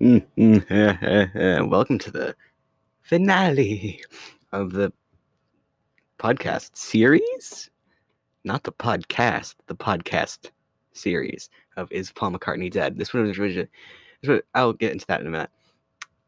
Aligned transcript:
Mm-hmm. 0.00 1.68
Welcome 1.68 1.98
to 1.98 2.10
the 2.12 2.36
finale 3.02 4.00
of 4.52 4.70
the 4.70 4.92
podcast 6.20 6.76
series. 6.76 7.68
Not 8.44 8.62
the 8.62 8.70
podcast, 8.70 9.56
the 9.66 9.74
podcast 9.74 10.50
series 10.92 11.50
of 11.76 11.90
Is 11.90 12.12
Paul 12.12 12.30
McCartney 12.30 12.70
Dead? 12.70 12.96
This 12.96 13.12
one 13.12 13.26
was. 13.26 14.40
I'll 14.54 14.72
get 14.72 14.92
into 14.92 15.06
that 15.08 15.20
in 15.20 15.26
a 15.26 15.30
minute. 15.30 15.50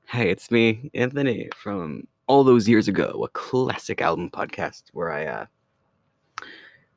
Hey, 0.09 0.30
it's 0.30 0.50
me, 0.50 0.91
Anthony, 0.95 1.48
from 1.55 2.09
all 2.27 2.43
those 2.43 2.68
years 2.68 2.89
ago, 2.89 3.23
a 3.25 3.29
classic 3.29 4.02
album 4.02 4.30
podcast 4.30 4.82
where 4.93 5.12
I 5.12 5.27
uh, 5.27 5.46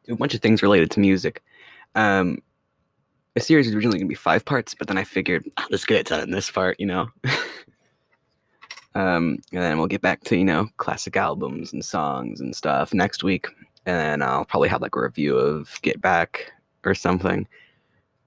do 0.05 0.13
a 0.13 0.15
bunch 0.15 0.33
of 0.33 0.41
things 0.41 0.63
related 0.63 0.89
to 0.91 0.99
music. 0.99 1.43
Um, 1.93 2.39
the 3.33 3.41
series 3.41 3.65
was 3.65 3.75
originally 3.75 3.97
going 3.97 4.07
to 4.07 4.11
be 4.11 4.15
five 4.15 4.45
parts, 4.45 4.75
but 4.75 4.87
then 4.87 4.97
I 4.97 5.03
figured 5.03 5.49
I'll 5.57 5.69
just 5.69 5.87
get 5.87 5.97
it 5.97 6.07
done 6.07 6.21
in 6.21 6.31
this 6.31 6.51
part, 6.51 6.79
you 6.79 6.85
know. 6.85 7.09
um, 8.95 9.39
and 9.51 9.61
then 9.61 9.77
we'll 9.77 9.87
get 9.87 10.01
back 10.01 10.23
to 10.25 10.37
you 10.37 10.45
know 10.45 10.67
classic 10.77 11.17
albums 11.17 11.73
and 11.73 11.83
songs 11.83 12.41
and 12.41 12.55
stuff 12.55 12.93
next 12.93 13.23
week, 13.23 13.47
and 13.85 13.97
then 13.97 14.21
I'll 14.21 14.45
probably 14.45 14.69
have 14.69 14.81
like 14.81 14.95
a 14.95 15.01
review 15.01 15.37
of 15.37 15.79
Get 15.81 16.01
Back 16.01 16.51
or 16.85 16.93
something. 16.93 17.47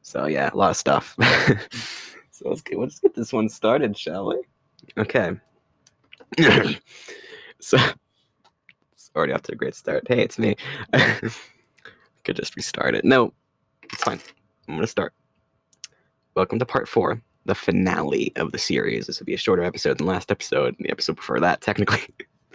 So 0.02 0.26
yeah, 0.26 0.50
a 0.52 0.56
lot 0.56 0.70
of 0.70 0.76
stuff. 0.76 1.16
so 2.30 2.48
let's 2.48 2.62
get 2.62 2.78
let's 2.78 2.98
get 2.98 3.14
this 3.14 3.32
one 3.32 3.48
started, 3.48 3.96
shall 3.96 4.26
we? 4.26 4.42
Okay. 4.98 5.32
so 7.60 7.78
it's 8.92 9.10
already 9.14 9.32
off 9.32 9.42
to 9.42 9.52
a 9.52 9.56
great 9.56 9.74
start. 9.74 10.04
Hey, 10.08 10.22
it's 10.22 10.38
me. 10.38 10.56
Could 12.24 12.36
just 12.36 12.56
restart 12.56 12.96
it. 12.96 13.04
No, 13.04 13.32
it's 13.84 14.02
fine. 14.02 14.20
I'm 14.68 14.74
going 14.74 14.82
to 14.82 14.88
start. 14.88 15.14
Welcome 16.34 16.58
to 16.58 16.66
part 16.66 16.88
four, 16.88 17.22
the 17.44 17.54
finale 17.54 18.32
of 18.34 18.50
the 18.50 18.58
series. 18.58 19.06
This 19.06 19.20
will 19.20 19.26
be 19.26 19.34
a 19.34 19.38
shorter 19.38 19.62
episode 19.62 19.98
than 19.98 20.06
last 20.06 20.32
episode, 20.32 20.74
and 20.76 20.84
the 20.84 20.90
episode 20.90 21.16
before 21.16 21.38
that, 21.38 21.60
technically. 21.60 22.02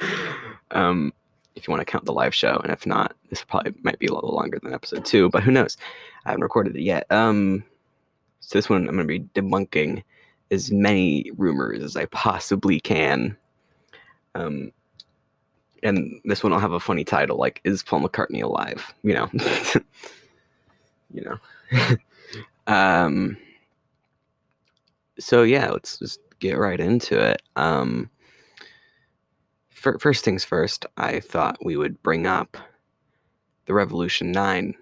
um, 0.71 1.13
if 1.55 1.66
you 1.67 1.71
want 1.71 1.80
to 1.80 1.89
count 1.89 2.03
the 2.03 2.11
live 2.11 2.36
show, 2.36 2.59
and 2.63 2.71
if 2.71 2.86
not, 2.86 3.16
this 3.30 3.45
probably 3.45 3.73
might 3.83 3.97
be 3.97 4.08
a 4.08 4.13
little 4.13 4.36
longer 4.36 4.59
than 4.61 4.73
episode 4.73 5.05
two, 5.05 5.30
but 5.30 5.41
who 5.41 5.52
knows? 5.52 5.77
I 6.25 6.31
haven't 6.31 6.44
recorded 6.44 6.75
it 6.75 6.81
yet. 6.81 7.09
Um, 7.09 7.63
so 8.41 8.58
this 8.58 8.69
one 8.69 8.89
I'm 8.89 8.95
going 8.95 9.08
to 9.08 9.19
be 9.19 9.41
debunking 9.41 10.03
as 10.52 10.69
many 10.69 11.31
rumors 11.38 11.81
as 11.81 11.95
I 11.95 12.05
possibly 12.08 12.81
can. 12.81 13.38
Um, 14.36 14.73
and 15.81 16.19
this 16.25 16.43
one 16.43 16.52
will 16.52 16.59
have 16.59 16.73
a 16.73 16.80
funny 16.80 17.05
title 17.05 17.38
like 17.38 17.61
"Is 17.64 17.83
Paul 17.83 18.02
McCartney 18.02 18.43
alive?" 18.43 18.93
You 19.03 19.14
know, 19.14 19.31
you 21.14 21.23
know. 21.23 21.98
um, 22.73 23.38
so 25.20 25.44
yeah, 25.44 25.70
let's 25.70 26.00
just 26.00 26.20
get 26.40 26.58
right 26.58 26.80
into 26.80 27.20
it. 27.20 27.42
Um, 27.56 28.09
for, 29.70 29.98
first 30.00 30.23
things 30.23 30.44
first, 30.44 30.86
I 30.98 31.20
thought 31.20 31.64
we 31.64 31.78
would 31.78 32.02
bring 32.04 32.28
up 32.28 32.58
the 33.66 33.73
Revolution 33.73 34.32
Nine. 34.32 34.76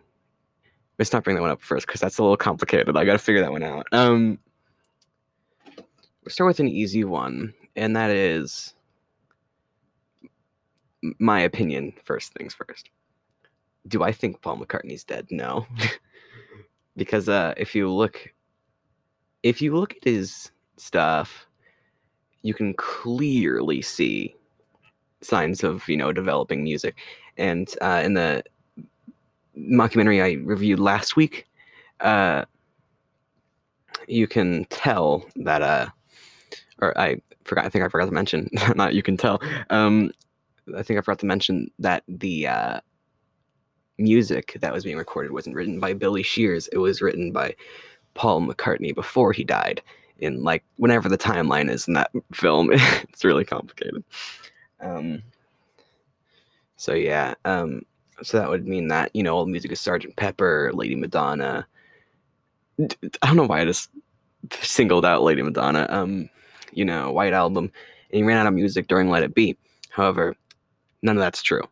Let's 0.97 1.13
not 1.13 1.23
bring 1.23 1.35
that 1.35 1.41
one 1.41 1.51
up 1.51 1.61
first 1.61 1.87
because 1.87 2.01
that's 2.01 2.17
a 2.17 2.21
little 2.21 2.37
complicated. 2.37 2.95
I 2.95 3.05
got 3.05 3.13
to 3.13 3.19
figure 3.19 3.41
that 3.41 3.51
one 3.51 3.63
out. 3.63 3.87
Um, 3.91 4.39
we'll 5.77 6.31
start 6.31 6.47
with 6.47 6.59
an 6.59 6.67
easy 6.67 7.03
one, 7.03 7.53
and 7.75 7.95
that 7.95 8.09
is 8.09 8.73
my 11.19 11.39
opinion. 11.39 11.93
First 12.03 12.33
things 12.33 12.53
first. 12.53 12.89
Do 13.87 14.03
I 14.03 14.11
think 14.11 14.41
Paul 14.41 14.57
McCartney's 14.57 15.05
dead? 15.05 15.27
No. 15.31 15.65
because 16.99 17.27
uh, 17.27 17.53
if 17.57 17.73
you 17.73 17.91
look 17.91 18.31
if 19.41 19.61
you 19.61 19.75
look 19.75 19.95
at 19.95 20.03
his 20.03 20.51
stuff 20.77 21.47
you 22.43 22.53
can 22.53 22.73
clearly 22.75 23.81
see 23.81 24.35
signs 25.21 25.63
of 25.63 25.87
you 25.89 25.97
know 25.97 26.11
developing 26.11 26.63
music. 26.63 26.95
And 27.37 27.73
uh, 27.81 28.01
in 28.03 28.13
the 28.13 28.43
mockumentary 29.57 30.23
i 30.23 30.41
reviewed 30.45 30.79
last 30.79 31.15
week 31.17 31.45
uh, 31.99 32.45
you 34.07 34.27
can 34.27 34.65
tell 34.69 35.25
that 35.35 35.61
uh 35.61 35.87
or 36.81 36.97
i 36.97 37.19
forgot 37.43 37.65
i 37.65 37.69
think 37.69 37.83
i 37.83 37.89
forgot 37.89 38.05
to 38.05 38.11
mention 38.11 38.49
not 38.75 38.93
you 38.93 39.03
can 39.03 39.17
tell 39.17 39.41
um 39.69 40.11
i 40.77 40.81
think 40.81 40.97
i 40.97 41.01
forgot 41.01 41.19
to 41.19 41.25
mention 41.25 41.69
that 41.77 42.03
the 42.07 42.47
uh 42.47 42.79
music 43.99 44.57
that 44.61 44.73
was 44.73 44.83
being 44.83 44.97
recorded 44.97 45.31
wasn't 45.31 45.55
written 45.55 45.79
by 45.79 45.93
Billy 45.93 46.23
Shears. 46.23 46.67
It 46.69 46.77
was 46.77 47.01
written 47.01 47.31
by 47.31 47.55
Paul 48.13 48.41
McCartney 48.41 48.93
before 48.95 49.33
he 49.33 49.43
died. 49.43 49.81
In 50.19 50.43
like 50.43 50.63
whenever 50.75 51.07
the 51.07 51.17
timeline 51.17 51.69
is 51.69 51.87
in 51.87 51.93
that 51.93 52.11
film, 52.33 52.69
it's 52.73 53.23
really 53.23 53.45
complicated. 53.45 54.03
Um, 54.81 55.23
so 56.75 56.93
yeah, 56.93 57.35
um, 57.45 57.83
so 58.21 58.37
that 58.37 58.49
would 58.49 58.67
mean 58.67 58.87
that 58.89 59.11
you 59.15 59.23
know 59.23 59.35
all 59.35 59.45
the 59.45 59.51
music 59.51 59.71
is 59.71 59.79
Sergeant 59.79 60.15
Pepper, 60.17 60.71
Lady 60.73 60.95
Madonna. 60.95 61.65
I 62.79 62.87
don't 63.27 63.35
know 63.35 63.45
why 63.45 63.61
I 63.61 63.65
just 63.65 63.89
singled 64.61 65.05
out 65.05 65.23
Lady 65.23 65.41
Madonna. 65.41 65.85
Um, 65.89 66.29
you 66.71 66.85
know, 66.85 67.11
White 67.11 67.33
Album, 67.33 67.65
and 68.11 68.17
he 68.17 68.23
ran 68.23 68.37
out 68.37 68.47
of 68.47 68.53
music 68.53 68.87
during 68.87 69.09
Let 69.09 69.23
It 69.23 69.33
Be. 69.33 69.57
However, 69.89 70.35
none 71.01 71.17
of 71.17 71.21
that's 71.21 71.41
true. 71.41 71.63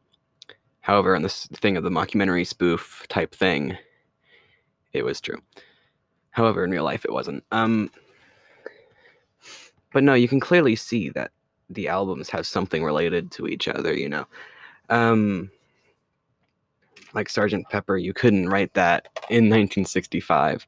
However, 0.88 1.16
in 1.16 1.22
this 1.22 1.48
thing 1.48 1.76
of 1.76 1.84
the 1.84 1.90
mockumentary 1.90 2.48
spoof 2.48 3.06
type 3.10 3.36
thing, 3.36 3.78
it 4.94 5.04
was 5.04 5.20
true. 5.20 5.42
However, 6.32 6.64
in 6.64 6.72
real 6.72 6.86
life, 6.86 7.04
it 7.04 7.12
wasn't. 7.12 7.44
Um, 7.52 7.92
but 9.92 10.06
no, 10.06 10.14
you 10.14 10.30
can 10.30 10.40
clearly 10.40 10.78
see 10.78 11.10
that 11.10 11.32
the 11.70 11.90
albums 11.90 12.30
have 12.30 12.48
something 12.48 12.86
related 12.86 13.32
to 13.32 13.48
each 13.48 13.68
other. 13.68 13.94
You 13.94 14.08
know, 14.08 14.28
um, 14.90 15.52
like 17.14 17.28
Sergeant 17.28 17.68
Pepper, 17.70 17.98
you 17.98 18.14
couldn't 18.14 18.48
write 18.48 18.74
that 18.76 19.10
in 19.30 19.50
1965, 19.50 20.66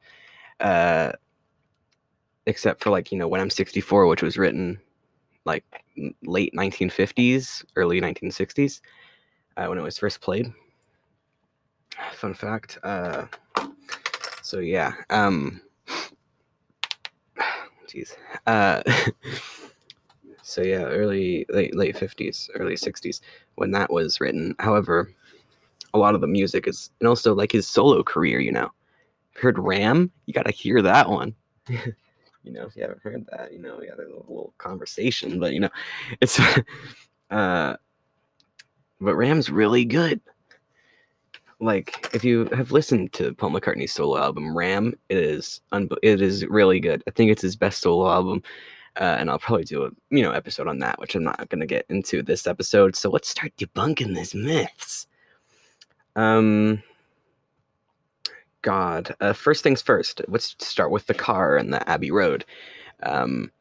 uh, 0.59 1.13
except 2.45 2.83
for 2.83 2.89
like 2.89 3.09
you 3.13 3.17
know 3.17 3.29
when 3.29 3.39
I'm 3.39 3.49
64, 3.49 4.05
which 4.05 4.21
was 4.21 4.37
written 4.37 4.81
like 5.45 5.63
late 6.23 6.53
1950s, 6.53 7.63
early 7.77 8.01
1960s 8.01 8.81
uh, 9.59 9.67
when 9.67 9.77
it 9.77 9.83
was 9.83 9.97
first 9.97 10.21
played. 10.21 10.51
Fun 12.13 12.33
fact. 12.33 12.77
Uh, 12.83 13.25
so 14.41 14.59
yeah. 14.59 14.93
Um, 15.09 15.61
jeez. 17.87 18.13
Uh, 18.47 18.81
so 20.41 20.61
yeah, 20.61 20.83
early 20.83 21.45
late 21.49 21.75
late 21.75 21.97
fifties, 21.97 22.49
early 22.55 22.77
sixties 22.77 23.21
when 23.55 23.71
that 23.71 23.91
was 23.91 24.21
written. 24.21 24.55
However, 24.59 25.13
a 25.93 25.97
lot 25.97 26.15
of 26.15 26.21
the 26.21 26.27
music 26.27 26.67
is, 26.67 26.91
and 26.99 27.09
also 27.09 27.35
like 27.35 27.51
his 27.51 27.67
solo 27.67 28.01
career. 28.01 28.39
You 28.39 28.53
know, 28.53 28.71
heard 29.33 29.59
Ram? 29.59 30.09
You 30.25 30.33
gotta 30.33 30.51
hear 30.51 30.81
that 30.81 31.09
one. 31.09 31.35
you 31.67 32.53
know, 32.53 32.65
if 32.65 32.77
you 32.77 32.83
haven't 32.83 33.01
heard 33.03 33.25
that, 33.31 33.51
you 33.51 33.59
know, 33.59 33.79
had 33.81 33.99
a 33.99 34.03
little, 34.03 34.25
little 34.27 34.53
conversation, 34.57 35.37
but 35.37 35.53
you 35.53 35.59
know, 35.59 35.69
it's 36.21 36.39
uh 37.29 37.75
but 39.01 39.15
Ram's 39.15 39.49
really 39.49 39.85
good. 39.85 40.19
Like 41.59 42.09
if 42.13 42.23
you 42.23 42.45
have 42.53 42.71
listened 42.71 43.11
to 43.13 43.33
Paul 43.33 43.51
McCartney's 43.51 43.91
solo 43.91 44.17
album 44.17 44.55
Ram, 44.55 44.93
it 45.09 45.17
is 45.17 45.61
un- 45.71 45.89
it 46.01 46.21
is 46.21 46.45
really 46.45 46.79
good. 46.79 47.03
I 47.07 47.11
think 47.11 47.31
it's 47.31 47.41
his 47.41 47.55
best 47.55 47.81
solo 47.81 48.09
album. 48.09 48.43
Uh, 48.99 49.15
and 49.19 49.29
I'll 49.29 49.39
probably 49.39 49.65
do 49.65 49.83
a 49.85 49.91
you 50.09 50.23
know 50.23 50.31
episode 50.31 50.67
on 50.67 50.79
that, 50.79 50.99
which 50.99 51.15
I'm 51.15 51.23
not 51.23 51.49
going 51.49 51.59
to 51.59 51.65
get 51.65 51.85
into 51.89 52.23
this 52.23 52.47
episode. 52.47 52.95
So 52.95 53.09
let's 53.09 53.29
start 53.29 53.53
debunking 53.57 54.15
these 54.15 54.33
myths. 54.33 55.07
Um, 56.15 56.81
God, 58.61 59.15
uh, 59.21 59.33
first 59.33 59.63
things 59.63 59.81
first. 59.81 60.21
Let's 60.27 60.55
start 60.59 60.91
with 60.91 61.07
the 61.07 61.13
car 61.13 61.55
and 61.55 61.73
the 61.73 61.87
Abbey 61.89 62.11
Road. 62.11 62.45
Um, 63.03 63.51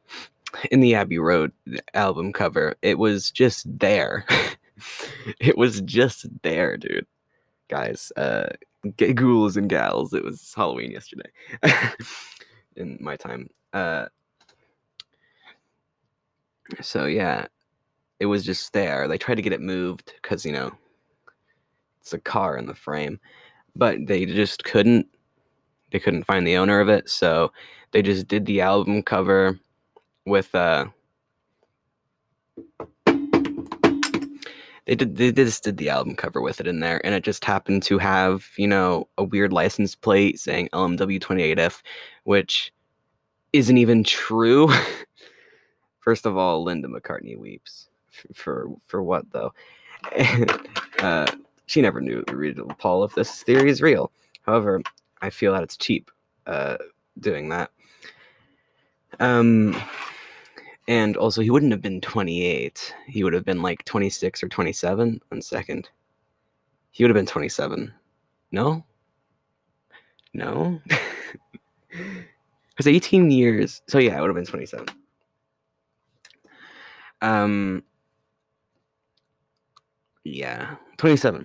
in 0.71 0.81
the 0.81 0.95
Abbey 0.95 1.19
Road 1.19 1.53
album 1.95 2.33
cover, 2.33 2.75
it 2.83 2.99
was 2.99 3.31
just 3.31 3.67
there. 3.79 4.25
it 5.41 5.57
was 5.57 5.81
just 5.83 6.27
there, 6.43 6.77
dude. 6.77 7.07
Guys, 7.69 8.13
uh, 8.17 8.49
g- 8.97 9.13
ghouls 9.13 9.57
and 9.57 9.69
gals. 9.69 10.15
It 10.15 10.25
was 10.25 10.53
Halloween 10.55 10.91
yesterday 10.91 11.31
in 12.77 12.99
my 13.01 13.17
time. 13.17 13.49
Uh, 13.73 14.07
so 16.81 17.07
yeah, 17.07 17.47
it 18.21 18.27
was 18.27 18.45
just 18.45 18.73
there. 18.73 19.09
They 19.09 19.19
tried 19.19 19.37
to 19.37 19.43
get 19.43 19.53
it 19.53 19.61
moved 19.61 20.13
because 20.23 20.45
you 20.45 20.53
know 20.53 20.73
it's 22.01 22.13
a 22.13 22.19
car 22.19 22.57
in 22.57 22.67
the 22.67 22.75
frame, 22.75 23.21
but 23.77 23.99
they 24.07 24.25
just 24.27 24.65
couldn't. 24.65 25.07
They 25.91 25.99
couldn't 25.99 26.25
find 26.25 26.47
the 26.47 26.57
owner 26.57 26.81
of 26.81 26.89
it, 26.89 27.09
so 27.09 27.51
they 27.93 28.03
just 28.03 28.29
did 28.29 28.45
the 28.45 28.61
album 28.61 29.03
cover 29.03 29.59
with 30.27 30.55
uh 30.55 30.87
they 34.89 34.97
did 34.97 35.17
they 35.17 35.31
just 35.31 35.63
did 35.63 35.77
the 35.77 35.89
album 35.89 36.17
cover 36.17 36.41
with 36.41 36.59
it 36.59 36.67
in 36.67 36.81
there 36.81 37.01
and 37.05 37.15
it 37.15 37.23
just 37.23 37.45
happened 37.45 37.85
to 37.85 37.99
have 37.99 38.49
you 38.57 38.67
know 38.67 39.07
a 39.19 39.23
weird 39.23 39.53
license 39.53 39.95
plate 39.95 40.41
saying 40.41 40.69
lmw28f 40.73 41.83
which 42.25 42.73
isn't 43.53 43.79
even 43.79 44.05
true. 44.05 44.71
First 46.01 46.27
of 46.27 46.37
all, 46.37 46.63
Linda 46.63 46.89
McCartney 46.89 47.37
weeps. 47.37 47.89
For 48.35 48.69
for 48.87 49.03
what 49.03 49.31
though? 49.31 49.53
uh, 50.99 51.31
she 51.67 51.81
never 51.81 52.01
knew 52.01 52.25
the 52.27 52.35
original 52.35 52.69
Paul 52.79 53.05
if 53.05 53.15
this 53.15 53.43
theory 53.43 53.71
is 53.71 53.83
real. 53.83 54.11
However, 54.43 54.81
I 55.23 55.31
feel 55.31 55.53
that 55.53 55.63
it's 55.63 55.77
cheap 55.77 56.11
uh, 56.47 56.79
doing 57.21 57.49
that. 57.51 57.71
Um, 59.21 59.81
and 60.89 61.19
also, 61.19 61.43
he 61.43 61.51
wouldn't 61.51 61.71
have 61.71 61.83
been 61.83 62.01
28. 62.01 62.95
He 63.07 63.23
would 63.23 63.35
have 63.35 63.45
been 63.45 63.61
like 63.61 63.85
26 63.85 64.43
or 64.43 64.49
27. 64.49 65.21
One 65.29 65.43
second. 65.43 65.91
He 66.91 67.05
would 67.05 67.11
have 67.11 67.15
been 67.15 67.27
27. 67.27 67.93
No? 68.51 68.85
No? 70.35 70.81
Because 72.71 72.87
18 72.87 73.33
years. 73.33 73.83
So, 73.89 73.99
yeah, 73.99 74.17
it 74.17 74.21
would 74.21 74.29
have 74.29 74.37
been 74.37 74.47
27. 74.47 74.87
Um, 77.23 77.83
yeah, 80.23 80.77
27. 80.99 81.45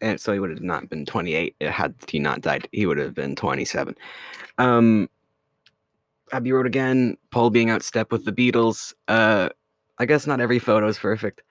And 0.00 0.20
so 0.20 0.32
he 0.32 0.40
would 0.40 0.50
have 0.50 0.62
not 0.62 0.90
been 0.90 1.06
28. 1.06 1.54
Had 1.60 1.94
he 2.08 2.18
not 2.18 2.40
died, 2.40 2.68
he 2.72 2.86
would 2.86 2.98
have 2.98 3.14
been 3.14 3.36
27. 3.36 3.94
Um, 4.58 5.08
Abbey 6.32 6.52
Road 6.52 6.66
again, 6.66 7.16
Paul 7.30 7.50
being 7.50 7.70
out 7.70 7.82
step 7.82 8.10
with 8.10 8.24
the 8.24 8.32
Beatles. 8.32 8.94
Uh, 9.08 9.50
I 9.98 10.06
guess 10.06 10.26
not 10.26 10.40
every 10.40 10.58
photo 10.58 10.88
is 10.88 10.98
perfect. 10.98 11.42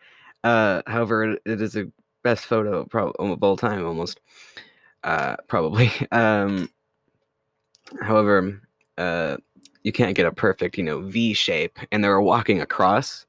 Uh, 0.44 0.82
however, 0.88 1.38
it, 1.46 1.62
is 1.62 1.76
a 1.78 1.86
best 2.24 2.46
photo 2.46 2.88
of 2.92 3.44
all 3.44 3.58
time 3.58 3.86
almost. 3.86 4.20
Uh, 5.04 5.36
probably. 5.48 5.92
Um, 6.12 6.70
however, 8.02 8.62
uh, 8.98 9.38
you 9.84 9.92
can't 9.92 10.16
get 10.16 10.26
a 10.26 10.32
perfect, 10.32 10.78
you 10.78 10.84
know, 10.84 11.02
V 11.02 11.34
shape, 11.34 11.78
and 11.92 12.04
they 12.04 12.10
were 12.10 12.22
walking 12.22 12.62
across. 12.62 13.26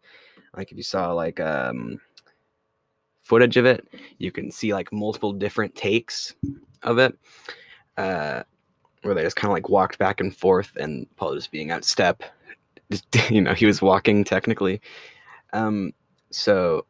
Like 0.56 0.70
if 0.70 0.76
you 0.76 0.82
saw 0.82 1.12
like 1.12 1.40
um, 1.40 2.00
footage 3.22 3.56
of 3.56 3.64
it, 3.64 3.87
you 4.19 4.31
can 4.31 4.50
see 4.50 4.75
like 4.75 4.93
multiple 4.93 5.32
different 5.32 5.75
takes 5.75 6.34
of 6.82 6.98
it. 6.98 7.19
Uh, 7.96 8.43
where 9.02 9.14
they 9.14 9.22
just 9.22 9.37
kind 9.37 9.50
of 9.50 9.54
like 9.54 9.69
walked 9.69 9.99
back 9.99 10.20
and 10.20 10.34
forth 10.34 10.72
and 10.76 11.06
Paul 11.16 11.34
just 11.34 11.50
being 11.50 11.70
out 11.70 11.84
step. 11.84 12.22
You 13.31 13.40
know, 13.40 13.54
he 13.54 13.64
was 13.64 13.81
walking 13.81 14.22
technically. 14.22 14.78
Um, 15.54 15.94
so, 16.31 16.84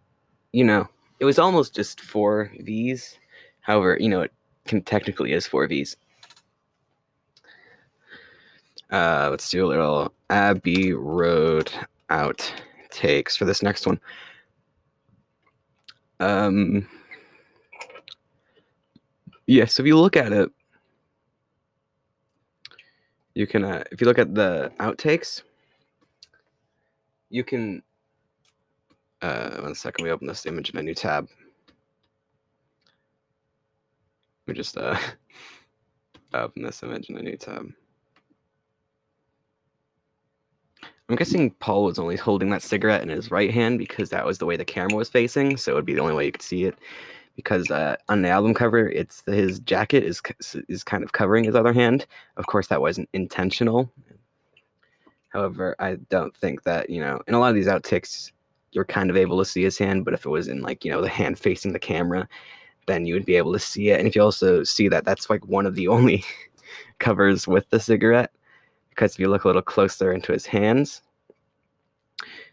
you 0.53 0.65
know, 0.65 0.89
it 1.21 1.25
was 1.25 1.39
almost 1.39 1.77
just 1.77 2.01
four 2.01 2.51
V's. 2.59 3.17
However, 3.61 3.97
you 4.01 4.09
know, 4.09 4.23
it 4.23 4.33
can 4.67 4.83
technically 4.83 5.33
is 5.33 5.47
four 5.47 5.69
V's. 5.69 5.97
Uh, 8.91 9.29
let's 9.31 9.49
do 9.49 9.65
a 9.65 9.69
little 9.69 10.13
Abbey 10.29 10.93
Road 10.93 11.73
out 12.11 12.53
takes 12.91 13.37
for 13.37 13.45
this 13.45 13.63
next 13.63 13.87
one. 13.87 14.01
Um, 16.21 16.89
yeah, 19.47 19.65
so 19.65 19.83
if 19.83 19.87
you 19.87 19.99
look 19.99 20.17
at 20.17 20.33
it, 20.33 20.51
you 23.35 23.47
can 23.47 23.65
uh, 23.65 23.83
if 23.91 24.01
you 24.01 24.07
look 24.07 24.19
at 24.19 24.35
the 24.35 24.73
outtakes 24.79 25.43
you 27.31 27.43
can 27.43 27.83
uh 29.23 29.57
one 29.61 29.75
second 29.75 30.05
we 30.05 30.11
open 30.11 30.27
this 30.27 30.47
image 30.47 30.71
in 30.71 30.79
a 30.79 30.83
new 30.83 30.95
tab. 30.95 31.29
We 34.47 34.55
just 34.55 34.77
uh 34.77 34.99
open 36.35 36.63
this 36.63 36.83
image 36.83 37.09
in 37.09 37.17
a 37.17 37.23
new 37.23 37.37
tab. 37.37 37.69
I'm 41.09 41.17
guessing 41.17 41.51
paul 41.53 41.85
was 41.85 41.99
only 41.99 42.17
holding 42.17 42.51
that 42.51 42.63
cigarette 42.63 43.03
in 43.03 43.09
his 43.09 43.31
right 43.31 43.51
hand 43.51 43.79
because 43.79 44.11
that 44.11 44.27
was 44.27 44.39
the 44.39 44.47
way 44.47 44.57
the 44.57 44.65
camera 44.65 44.97
was 44.97 45.09
facing 45.09 45.57
so 45.57 45.73
it 45.73 45.75
would 45.75 45.87
be 45.87 45.95
the 45.95 46.01
only 46.01 46.15
way 46.15 46.27
you 46.27 46.33
could 46.33 46.43
see 46.43 46.65
it 46.65 46.79
because 47.37 47.71
uh, 47.71 47.97
on 48.09 48.23
the 48.23 48.29
album 48.29 48.55
cover, 48.55 48.89
it's 48.89 49.23
his 49.27 49.61
jacket 49.61 50.05
is 50.05 50.21
is 50.69 50.85
kind 50.85 51.03
of 51.03 51.13
covering 51.13 51.45
his 51.45 51.55
other 51.55 51.73
hand. 51.73 52.07
Of 52.37 52.47
course, 52.47 52.69
that 52.69 52.81
wasn't 52.81 53.09
intentional. 53.13 53.91
However, 55.31 55.75
I 55.79 55.97
don't 56.11 56.37
think 56.37 56.63
that 56.65 56.91
you 56.91 57.01
know 57.01 57.21
in 57.27 57.35
a 57.35 57.39
lot 57.39 57.49
of 57.49 57.55
these 57.55 57.67
outtakes, 57.67 58.33
you're 58.73 58.85
kind 58.85 59.11
of 59.11 59.17
able 59.17 59.39
to 59.39 59.45
see 59.45 59.63
his 59.63 59.79
hand. 59.79 60.05
But 60.05 60.15
if 60.15 60.27
it 60.27 60.31
was 60.31 60.49
in 60.49 60.61
like 60.61 60.85
you 60.85 60.91
know 60.91 61.01
the 61.01 61.09
hand 61.09 61.39
facing 61.39 61.73
the 61.73 61.79
camera, 61.79 62.29
then 62.87 63.07
you 63.07 63.15
would 63.15 63.27
be 63.27 63.37
able 63.37 63.53
to 63.53 63.59
see 63.59 63.91
it. 63.91 63.99
And 63.99 64.07
if 64.07 64.15
you 64.15 64.23
also 64.23 64.63
see 64.65 64.89
that 64.89 65.05
that's 65.05 65.31
like 65.31 65.47
one 65.47 65.67
of 65.67 65.75
the 65.75 65.89
only 65.89 66.25
covers 66.99 67.49
with 67.49 67.69
the 67.71 67.81
cigarette, 67.81 68.33
because 68.91 69.15
if 69.15 69.19
you 69.19 69.29
look 69.29 69.45
a 69.45 69.49
little 69.49 69.63
closer 69.63 70.13
into 70.13 70.33
his 70.33 70.47
hands, 70.47 71.03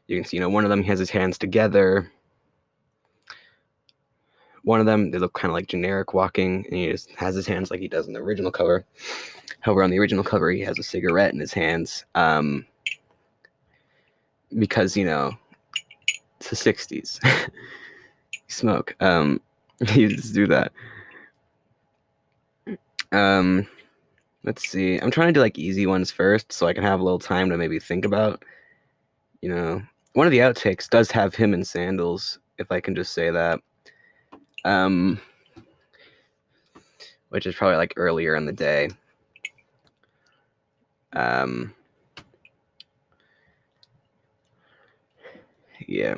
you 0.08 0.18
can 0.18 0.26
see 0.26 0.38
you 0.38 0.42
know 0.42 0.50
one 0.50 0.64
of 0.64 0.70
them 0.70 0.84
he 0.84 0.90
has 0.90 1.00
his 1.00 1.10
hands 1.10 1.38
together 1.38 2.10
one 4.64 4.80
of 4.80 4.86
them, 4.86 5.12
they 5.12 5.18
look 5.18 5.34
kind 5.34 5.50
of 5.50 5.54
like 5.54 5.68
generic 5.68 6.14
walking, 6.14 6.66
and 6.66 6.76
he 6.76 6.92
just 6.92 7.12
has 7.12 7.36
his 7.36 7.48
hands 7.48 7.72
like 7.72 7.80
he 7.80 7.88
does 7.88 8.08
in 8.08 8.14
the 8.14 8.20
original 8.20 8.52
cover. 8.52 8.86
However, 9.62 9.84
on 9.84 9.90
the 9.90 10.00
original 10.00 10.24
cover, 10.24 10.52
he 10.52 10.62
has 10.62 10.78
a 10.80 10.84
cigarette 10.84 11.34
in 11.34 11.40
his 11.40 11.54
hands. 11.54 12.06
Um, 12.16 12.66
because, 14.58 14.98
you 14.98 15.06
know, 15.06 15.32
it's 16.40 16.50
the 16.50 16.56
60s. 16.56 17.20
smoke. 18.48 18.96
Um, 19.00 19.42
you 19.94 20.10
just 20.10 20.34
do 20.34 20.48
that. 20.48 20.72
Um, 23.12 23.68
let's 24.44 24.68
see. 24.68 24.98
I'm 24.98 25.12
trying 25.12 25.28
to 25.28 25.34
do 25.34 25.42
like 25.42 25.58
easy 25.58 25.86
ones 25.86 26.12
first 26.12 26.52
so 26.52 26.68
I 26.68 26.74
can 26.74 26.84
have 26.84 27.00
a 27.00 27.04
little 27.04 27.20
time 27.20 27.50
to 27.50 27.58
maybe 27.58 27.80
think 27.80 28.06
about, 28.06 28.44
you 29.42 29.50
know, 29.50 29.82
one 30.14 30.28
of 30.28 30.32
the 30.32 30.40
outtakes 30.40 30.90
does 30.90 31.12
have 31.12 31.36
him 31.36 31.54
in 31.54 31.64
sandals, 31.64 32.40
if 32.58 32.72
I 32.72 32.80
can 32.80 32.96
just 32.96 33.14
say 33.14 33.30
that 33.30 33.62
um, 34.66 35.20
which 37.30 37.46
is 37.46 37.56
probably 37.56 37.78
like 37.78 37.94
earlier 37.96 38.36
in 38.36 38.46
the 38.46 38.54
day. 38.54 38.90
Um, 41.14 41.74
yeah. 45.88 46.16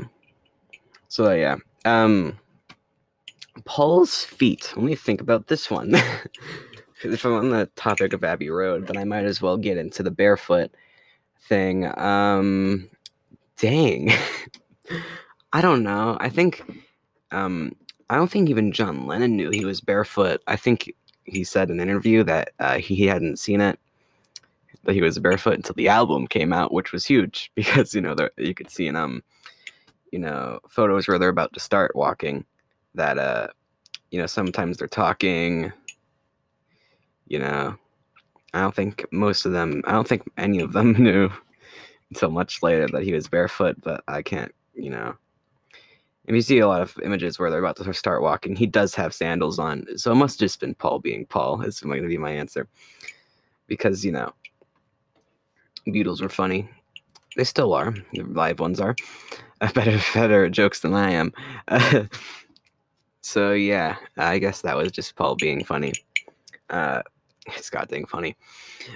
So 1.07 1.31
yeah. 1.31 1.57
Um, 1.85 2.37
Paul's 3.65 4.23
feet. 4.23 4.71
Let 4.75 4.85
me 4.85 4.95
think 4.95 5.21
about 5.21 5.47
this 5.47 5.69
one. 5.69 5.95
if 7.03 7.25
I'm 7.25 7.33
on 7.33 7.49
the 7.49 7.69
topic 7.75 8.13
of 8.13 8.23
Abbey 8.23 8.49
Road, 8.49 8.87
then 8.87 8.97
I 8.97 9.03
might 9.03 9.25
as 9.25 9.41
well 9.41 9.57
get 9.57 9.77
into 9.77 10.03
the 10.03 10.11
barefoot 10.11 10.71
thing. 11.41 11.97
Um, 11.97 12.89
dang. 13.57 14.11
I 15.53 15.61
don't 15.61 15.83
know. 15.83 16.17
I 16.19 16.29
think 16.29 16.63
um, 17.31 17.75
I 18.11 18.15
don't 18.15 18.29
think 18.29 18.49
even 18.49 18.73
John 18.73 19.07
Lennon 19.07 19.37
knew 19.37 19.49
he 19.51 19.63
was 19.63 19.79
barefoot. 19.79 20.43
I 20.45 20.57
think 20.57 20.93
he 21.23 21.45
said 21.45 21.69
in 21.69 21.79
an 21.79 21.89
interview 21.89 22.25
that 22.25 22.51
uh, 22.59 22.77
he 22.77 23.07
hadn't 23.07 23.39
seen 23.39 23.61
it, 23.61 23.79
that 24.83 24.91
he 24.91 25.01
was 25.01 25.17
barefoot 25.17 25.53
until 25.53 25.75
the 25.75 25.87
album 25.87 26.27
came 26.27 26.51
out, 26.51 26.73
which 26.73 26.91
was 26.91 27.05
huge 27.05 27.49
because 27.55 27.95
you 27.95 28.01
know 28.01 28.13
there, 28.13 28.31
you 28.37 28.53
could 28.53 28.69
see 28.69 28.87
in 28.87 28.97
um, 28.97 29.23
you 30.11 30.19
know, 30.19 30.59
photos 30.67 31.07
where 31.07 31.17
they're 31.17 31.29
about 31.29 31.53
to 31.53 31.61
start 31.61 31.95
walking, 31.95 32.43
that 32.95 33.17
uh, 33.17 33.47
you 34.11 34.19
know, 34.19 34.27
sometimes 34.27 34.75
they're 34.75 34.89
talking. 34.89 35.71
You 37.29 37.39
know, 37.39 37.77
I 38.53 38.59
don't 38.59 38.75
think 38.75 39.05
most 39.13 39.45
of 39.45 39.53
them. 39.53 39.83
I 39.85 39.93
don't 39.93 40.07
think 40.07 40.23
any 40.37 40.59
of 40.59 40.73
them 40.73 40.91
knew 41.01 41.29
until 42.09 42.29
much 42.29 42.61
later 42.61 42.89
that 42.89 43.03
he 43.03 43.13
was 43.13 43.29
barefoot. 43.29 43.77
But 43.81 44.03
I 44.09 44.21
can't, 44.21 44.53
you 44.75 44.89
know 44.89 45.15
if 46.25 46.35
you 46.35 46.41
see 46.41 46.59
a 46.59 46.67
lot 46.67 46.81
of 46.81 46.97
images 47.03 47.39
where 47.39 47.49
they're 47.49 47.59
about 47.63 47.77
to 47.77 47.93
start 47.93 48.21
walking, 48.21 48.55
he 48.55 48.67
does 48.67 48.93
have 48.95 49.13
sandals 49.13 49.57
on. 49.57 49.85
So 49.97 50.11
it 50.11 50.15
must 50.15 50.39
have 50.39 50.45
just 50.47 50.59
been 50.59 50.75
Paul 50.75 50.99
being 50.99 51.25
Paul, 51.25 51.61
is 51.61 51.79
going 51.79 52.01
to 52.01 52.07
be 52.07 52.17
my 52.17 52.31
answer. 52.31 52.67
Because, 53.67 54.05
you 54.05 54.11
know, 54.11 54.31
Beatles 55.87 56.21
were 56.21 56.29
funny. 56.29 56.69
They 57.37 57.43
still 57.43 57.73
are. 57.73 57.93
The 58.13 58.23
live 58.23 58.59
ones 58.59 58.79
are. 58.79 58.95
Better, 59.75 59.99
better 60.15 60.49
jokes 60.49 60.79
than 60.79 60.95
I 60.95 61.11
am. 61.11 61.31
Uh, 61.67 62.05
so, 63.21 63.53
yeah, 63.53 63.95
I 64.17 64.39
guess 64.39 64.61
that 64.61 64.75
was 64.75 64.91
just 64.91 65.15
Paul 65.15 65.35
being 65.35 65.63
funny. 65.63 65.93
Uh, 66.71 67.03
it's 67.45 67.69
goddamn 67.69 68.07
funny. 68.07 68.35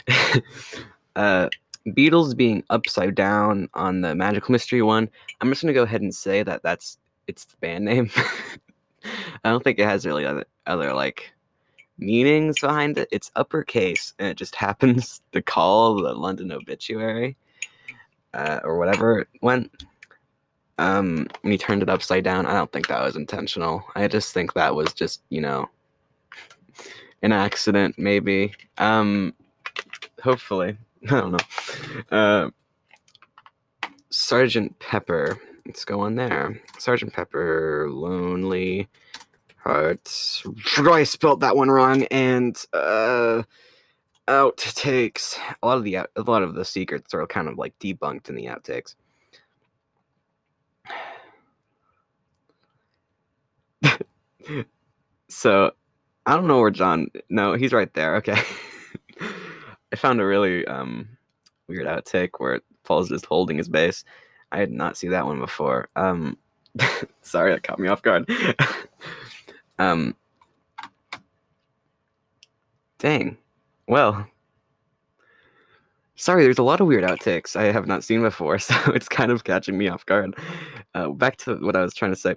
uh, 1.16 1.50
Beatles 1.90 2.36
being 2.36 2.64
upside 2.72 3.14
down 3.14 3.70
on 3.76 4.02
the 4.02 4.16
Magical 4.16 4.52
Mystery 4.52 4.82
one, 4.82 5.08
I'm 5.40 5.50
just 5.50 5.62
going 5.62 5.72
to 5.72 5.80
go 5.80 5.84
ahead 5.84 6.02
and 6.02 6.14
say 6.14 6.42
that 6.42 6.64
that's 6.64 6.98
it's 7.28 7.46
the 7.46 7.58
band 7.58 7.86
name. 7.86 8.10
I 9.44 9.50
don't 9.50 9.64
think 9.64 9.80
it 9.80 9.86
has 9.86 10.06
really 10.06 10.26
other 10.26 10.46
other 10.66 10.94
like 10.94 11.32
meanings 11.98 12.60
behind 12.60 12.98
it. 12.98 13.08
It's 13.12 13.32
uppercase, 13.36 14.14
and 14.20 14.30
it 14.30 14.38
just 14.38 14.56
happens 14.68 15.22
to 15.32 15.42
call 15.42 15.96
the 15.96 16.14
London 16.14 16.52
Obituary 16.52 17.36
uh, 18.34 18.60
or 18.64 18.78
whatever 18.78 19.20
it 19.20 19.28
went. 19.42 19.72
Um, 20.78 21.28
when 21.42 21.52
he 21.52 21.58
turned 21.58 21.84
it 21.84 21.90
upside 21.90 22.26
down, 22.26 22.46
I 22.46 22.54
don't 22.54 22.72
think 22.72 22.88
that 22.88 23.02
was 23.02 23.16
intentional. 23.16 23.86
I 23.96 24.08
just 24.08 24.34
think 24.34 24.54
that 24.54 24.76
was 24.76 24.94
just 24.94 25.22
you 25.30 25.42
know 25.42 25.70
an 27.22 27.32
accident, 27.32 27.96
maybe. 27.98 28.54
Um, 28.78 29.34
hopefully, 30.22 30.78
I 31.10 31.22
don't 31.22 31.32
know. 31.32 32.18
Uh, 32.18 32.50
Sergeant 34.10 34.78
Pepper. 34.80 35.40
Let's 35.66 35.86
go 35.86 36.02
on 36.02 36.16
there. 36.16 36.62
Sergeant 36.78 37.14
Pepper, 37.14 37.88
Lonely 37.90 38.88
Hearts. 39.58 40.44
I 40.78 41.04
spelled 41.04 41.42
that 41.42 41.56
one 41.56 41.70
wrong. 41.70 42.04
And 42.06 42.56
uh, 42.72 43.44
outtakes. 44.28 45.38
A 45.62 45.68
lot 45.68 45.78
of 45.78 45.84
the 45.84 45.96
a 45.96 46.10
lot 46.26 46.44
of 46.44 46.56
the 46.56 46.66
secrets 46.66 47.14
are 47.14 47.28
kind 47.28 47.48
of 47.48 47.58
like 47.58 47.78
debunked 47.80 48.30
in 48.30 48.36
the 48.36 48.46
outtakes. 48.46 48.96
so 55.30 55.72
I 56.26 56.36
don't 56.36 56.48
know 56.48 56.60
where 56.60 56.72
John. 56.72 57.08
No, 57.30 57.54
he's 57.54 57.74
right 57.74 57.94
there. 57.94 58.16
Okay. 58.18 58.42
I 59.92 59.96
found 59.96 60.20
a 60.20 60.26
really 60.26 60.66
um, 60.66 61.08
weird 61.68 61.86
outtake 61.86 62.32
where 62.40 62.62
Paul's 62.84 63.10
just 63.10 63.26
holding 63.26 63.58
his 63.58 63.70
bass. 63.70 64.04
I 64.52 64.60
did 64.60 64.72
not 64.72 64.98
see 64.98 65.08
that 65.10 65.26
one 65.26 65.40
before. 65.40 65.90
Um, 65.96 66.38
sorry, 67.22 67.52
that 67.52 67.64
caught 67.64 67.80
me 67.80 67.88
off 67.88 68.02
guard. 68.02 68.30
um, 69.80 70.16
dang. 73.00 73.38
Well, 73.88 74.28
sorry. 76.16 76.44
There's 76.44 76.58
a 76.58 76.64
lot 76.64 76.82
of 76.82 76.88
weird 76.88 77.04
outtakes 77.04 77.56
I 77.56 77.72
have 77.72 77.88
not 77.88 78.04
seen 78.04 78.22
before, 78.22 78.60
so 78.60 78.76
it's 78.94 79.10
kind 79.10 79.32
of 79.32 79.44
catching 79.44 79.78
me 79.78 79.88
off 79.88 80.06
guard. 80.06 80.36
Uh, 80.94 81.10
back 81.10 81.38
to 81.38 81.56
what 81.58 81.76
I 81.76 81.82
was 81.82 81.94
trying 81.94 82.12
to 82.12 82.20
say. 82.20 82.36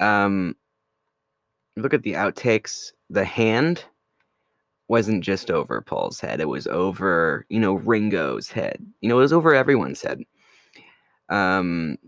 Um, 0.00 0.54
look 1.76 1.94
at 1.94 2.02
the 2.02 2.14
outtakes. 2.14 2.92
The 3.10 3.24
hand 3.24 3.84
wasn't 4.88 5.22
just 5.22 5.50
over 5.50 5.80
Paul's 5.82 6.20
head. 6.20 6.40
It 6.40 6.48
was 6.48 6.66
over, 6.66 7.46
you 7.48 7.60
know, 7.60 7.74
Ringo's 7.74 8.50
head. 8.50 8.84
You 9.00 9.08
know, 9.08 9.18
it 9.18 9.22
was 9.22 9.32
over 9.32 9.54
everyone's 9.54 10.02
head. 10.02 10.22
Um, 11.28 11.98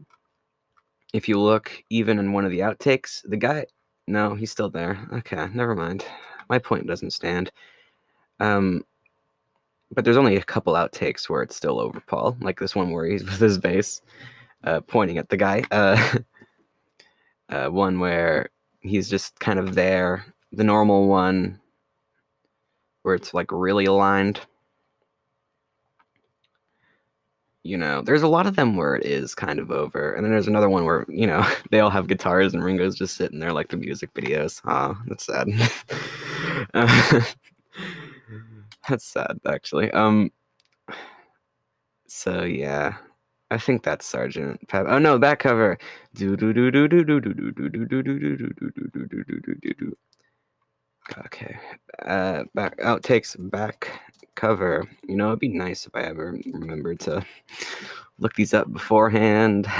if 1.12 1.28
you 1.28 1.40
look 1.40 1.72
even 1.90 2.18
in 2.18 2.32
one 2.32 2.44
of 2.44 2.50
the 2.50 2.60
outtakes, 2.60 3.22
the 3.28 3.36
guy, 3.36 3.66
no, 4.06 4.34
he's 4.34 4.50
still 4.50 4.70
there. 4.70 5.06
Okay, 5.12 5.48
never 5.54 5.74
mind. 5.74 6.04
My 6.48 6.58
point 6.58 6.86
doesn't 6.86 7.12
stand. 7.12 7.50
Um, 8.38 8.84
but 9.92 10.04
there's 10.04 10.16
only 10.16 10.36
a 10.36 10.42
couple 10.42 10.74
outtakes 10.74 11.28
where 11.28 11.42
it's 11.42 11.56
still 11.56 11.80
over 11.80 12.00
Paul, 12.06 12.36
like 12.40 12.58
this 12.58 12.76
one 12.76 12.90
where 12.92 13.06
he's 13.06 13.24
with 13.24 13.38
his 13.38 13.58
bass 13.58 14.02
uh, 14.64 14.80
pointing 14.80 15.18
at 15.18 15.28
the 15.28 15.36
guy. 15.36 15.62
Uh, 15.70 16.18
uh, 17.48 17.68
one 17.68 17.98
where 17.98 18.50
he's 18.80 19.08
just 19.08 19.38
kind 19.40 19.58
of 19.58 19.74
there. 19.74 20.24
The 20.52 20.64
normal 20.64 21.06
one 21.06 21.60
where 23.02 23.14
it's 23.14 23.34
like 23.34 23.50
really 23.50 23.86
aligned. 23.86 24.40
you 27.62 27.76
know, 27.76 28.00
there's 28.00 28.22
a 28.22 28.28
lot 28.28 28.46
of 28.46 28.56
them 28.56 28.76
where 28.76 28.96
it 28.96 29.04
is 29.04 29.34
kind 29.34 29.58
of 29.58 29.70
over. 29.70 30.12
And 30.12 30.24
then 30.24 30.32
there's 30.32 30.48
another 30.48 30.70
one 30.70 30.84
where, 30.84 31.04
you 31.08 31.26
know, 31.26 31.46
they 31.70 31.80
all 31.80 31.90
have 31.90 32.08
guitars 32.08 32.54
and 32.54 32.64
Ringo's 32.64 32.96
just 32.96 33.16
sitting 33.16 33.38
there 33.38 33.52
like 33.52 33.68
the 33.68 33.76
music 33.76 34.12
videos. 34.14 34.60
Ah, 34.64 35.00
that's 35.06 35.26
sad. 35.26 35.48
uh, 36.74 37.20
that's 38.88 39.04
sad, 39.04 39.38
actually. 39.46 39.90
Um, 39.90 40.30
so 42.06 42.42
yeah, 42.42 42.96
I 43.50 43.58
think 43.58 43.82
that's 43.82 44.06
Sergeant 44.06 44.66
Pep. 44.68 44.86
Oh 44.88 44.98
no, 44.98 45.18
that 45.18 45.38
cover. 45.38 45.78
Okay. 51.18 51.58
Uh, 52.04 52.44
back 52.54 52.78
outtakes 52.78 53.36
back 53.50 54.00
cover. 54.40 54.88
You 55.06 55.16
know, 55.16 55.28
it'd 55.28 55.38
be 55.38 55.48
nice 55.48 55.86
if 55.86 55.94
I 55.94 56.02
ever 56.02 56.38
remembered 56.46 56.98
to 57.00 57.24
look 58.18 58.34
these 58.34 58.54
up 58.54 58.72
beforehand. 58.72 59.66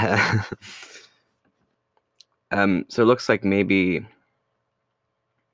um, 2.51 2.85
so 2.87 3.01
it 3.01 3.07
looks 3.07 3.27
like 3.27 3.43
maybe 3.43 4.05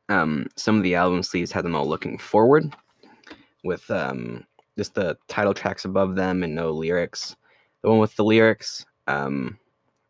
um, 0.10 0.48
some 0.58 0.76
of 0.76 0.84
the 0.84 0.96
album 0.96 1.24
sleeves 1.24 1.52
had 1.52 1.64
them 1.64 1.76
all 1.76 1.88
looking 1.88 2.18
forward 2.18 2.76
with 3.64 3.90
um, 3.90 4.46
just 4.78 4.94
the 4.94 5.18
title 5.30 5.54
tracks 5.54 5.86
above 5.86 6.16
them 6.16 6.44
and 6.44 6.54
no 6.54 6.72
lyrics. 6.72 7.36
The 7.84 7.90
one 7.90 8.00
with 8.00 8.16
the 8.18 8.26
lyrics, 8.26 8.86
um, 9.08 9.58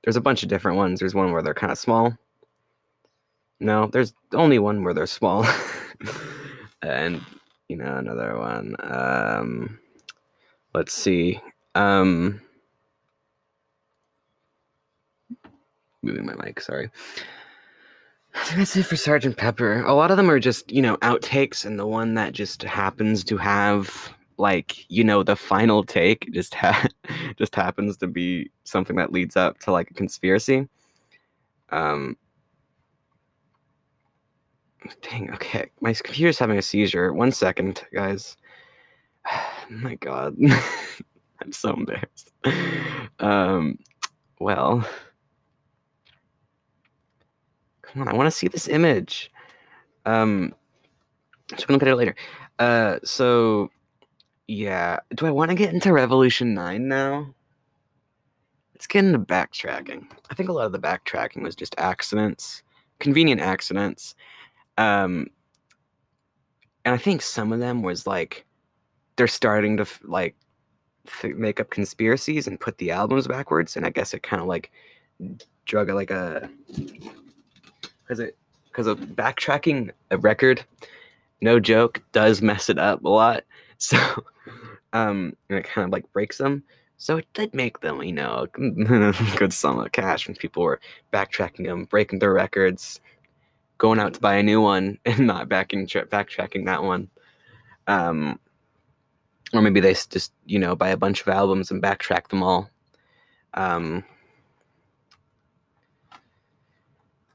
there's 0.03 0.15
a 0.15 0.21
bunch 0.21 0.41
of 0.41 0.49
different 0.49 0.77
ones. 0.77 0.99
There's 0.99 1.15
one 1.15 1.31
where 1.31 1.43
they're 1.43 1.53
kind 1.53 1.71
of 1.71 1.77
small. 1.77 2.17
No, 3.59 3.87
there's 3.87 4.13
only 4.33 4.57
one 4.57 4.83
where 4.83 4.93
they're 4.93 5.05
small. 5.05 5.45
and 6.81 7.21
you 7.69 7.77
know 7.77 7.97
another 7.97 8.37
one. 8.37 8.75
Um, 8.79 9.79
let's 10.73 10.93
see. 10.93 11.39
Um, 11.75 12.41
moving 16.01 16.25
my 16.25 16.35
mic. 16.35 16.59
Sorry. 16.61 16.89
I 18.35 18.43
think 18.43 18.57
that's 18.59 18.75
it 18.75 18.85
for 18.85 18.95
Sergeant 18.95 19.37
Pepper. 19.37 19.81
A 19.85 19.93
lot 19.93 20.11
of 20.11 20.17
them 20.17 20.29
are 20.29 20.39
just 20.39 20.71
you 20.71 20.81
know 20.81 20.97
outtakes, 20.97 21.65
and 21.65 21.79
the 21.79 21.87
one 21.87 22.13
that 22.15 22.33
just 22.33 22.63
happens 22.63 23.23
to 23.25 23.37
have 23.37 24.13
like 24.37 24.89
you 24.89 25.03
know 25.03 25.23
the 25.23 25.35
final 25.35 25.83
take 25.83 26.31
just 26.31 26.53
ha- 26.53 26.87
just 27.37 27.55
happens 27.55 27.97
to 27.97 28.07
be 28.07 28.51
something 28.63 28.95
that 28.97 29.11
leads 29.11 29.35
up 29.35 29.59
to 29.59 29.71
like 29.71 29.91
a 29.91 29.93
conspiracy. 29.93 30.67
Um, 31.69 32.15
Dang, 35.01 35.31
okay. 35.33 35.69
My 35.81 35.93
computer's 35.93 36.39
having 36.39 36.57
a 36.57 36.61
seizure. 36.61 37.13
One 37.13 37.31
second, 37.31 37.83
guys. 37.93 38.37
Oh 39.29 39.51
my 39.69 39.95
god. 39.95 40.35
I'm 41.41 41.51
so 41.51 41.73
embarrassed. 41.73 42.31
Um, 43.19 43.77
well. 44.39 44.87
Come 47.81 48.01
on, 48.01 48.07
I 48.07 48.13
want 48.13 48.27
to 48.27 48.31
see 48.31 48.47
this 48.47 48.67
image. 48.67 49.31
Um, 50.05 50.53
so 51.51 51.55
we 51.59 51.65
can 51.65 51.73
look 51.73 51.81
at 51.83 51.87
it 51.87 51.95
later. 51.95 52.15
Uh, 52.59 52.99
so, 53.03 53.69
yeah. 54.47 54.99
Do 55.15 55.25
I 55.25 55.31
want 55.31 55.49
to 55.49 55.55
get 55.55 55.73
into 55.73 55.93
Revolution 55.93 56.53
9 56.53 56.87
now? 56.87 57.33
Let's 58.73 58.87
get 58.87 59.05
into 59.05 59.19
backtracking. 59.19 60.05
I 60.29 60.33
think 60.35 60.49
a 60.49 60.53
lot 60.53 60.65
of 60.65 60.71
the 60.71 60.79
backtracking 60.79 61.41
was 61.41 61.55
just 61.55 61.75
accidents, 61.77 62.61
convenient 62.99 63.41
accidents 63.41 64.15
um, 64.77 65.27
and 66.85 66.93
I 66.93 66.97
think 66.97 67.21
some 67.21 67.51
of 67.51 67.59
them 67.59 67.81
was 67.81 68.07
like 68.07 68.45
they're 69.15 69.27
starting 69.27 69.77
to 69.77 69.85
like 70.03 70.35
make 71.23 71.59
up 71.59 71.69
conspiracies 71.69 72.47
and 72.47 72.59
put 72.59 72.77
the 72.77 72.91
albums 72.91 73.27
backwards, 73.27 73.75
and 73.75 73.85
I 73.85 73.89
guess 73.89 74.13
it 74.13 74.23
kind 74.23 74.41
of 74.41 74.47
like 74.47 74.71
drug 75.65 75.89
like 75.89 76.11
a 76.11 76.49
because 78.03 78.19
it 78.19 78.37
because 78.65 78.87
of 78.87 78.99
backtracking 78.99 79.91
a 80.11 80.17
record, 80.17 80.63
no 81.41 81.59
joke, 81.59 82.01
does 82.11 82.41
mess 82.41 82.69
it 82.69 82.77
up 82.77 83.03
a 83.03 83.09
lot. 83.09 83.43
So 83.79 83.99
um, 84.93 85.35
and 85.49 85.59
it 85.59 85.65
kind 85.65 85.85
of 85.85 85.91
like 85.91 86.11
breaks 86.11 86.39
them. 86.39 86.63
So 86.97 87.17
it 87.17 87.27
did 87.33 87.53
make 87.53 87.81
them, 87.81 88.01
you 88.01 88.11
know, 88.11 88.47
a 88.55 89.35
good 89.37 89.53
sum 89.53 89.77
of 89.77 89.91
cash 89.91 90.27
when 90.27 90.35
people 90.35 90.63
were 90.63 90.79
backtracking 91.13 91.65
them, 91.65 91.85
breaking 91.85 92.17
their 92.19 92.33
records, 92.33 92.99
going 93.77 93.99
out 93.99 94.13
to 94.13 94.19
buy 94.19 94.35
a 94.35 94.43
new 94.43 94.61
one 94.61 94.99
and 95.05 95.27
not 95.27 95.49
backing 95.49 95.87
backtracking 95.87 96.65
that 96.65 96.83
one. 96.83 97.09
Um, 97.87 98.39
or 99.53 99.61
maybe 99.61 99.79
they 99.79 99.93
just 99.93 100.33
you 100.45 100.59
know 100.59 100.75
buy 100.75 100.89
a 100.89 100.97
bunch 100.97 101.21
of 101.21 101.29
albums 101.29 101.71
and 101.71 101.81
backtrack 101.81 102.27
them 102.27 102.43
all. 102.43 102.69
Um, 103.53 104.03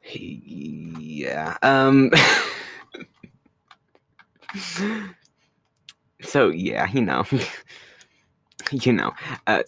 yeah. 0.04 1.56
Um, 1.62 2.10
so 6.22 6.50
yeah, 6.50 6.90
you 6.92 7.02
know, 7.02 7.24
you 8.70 8.92
know, 8.92 9.12
uh, 9.46 9.62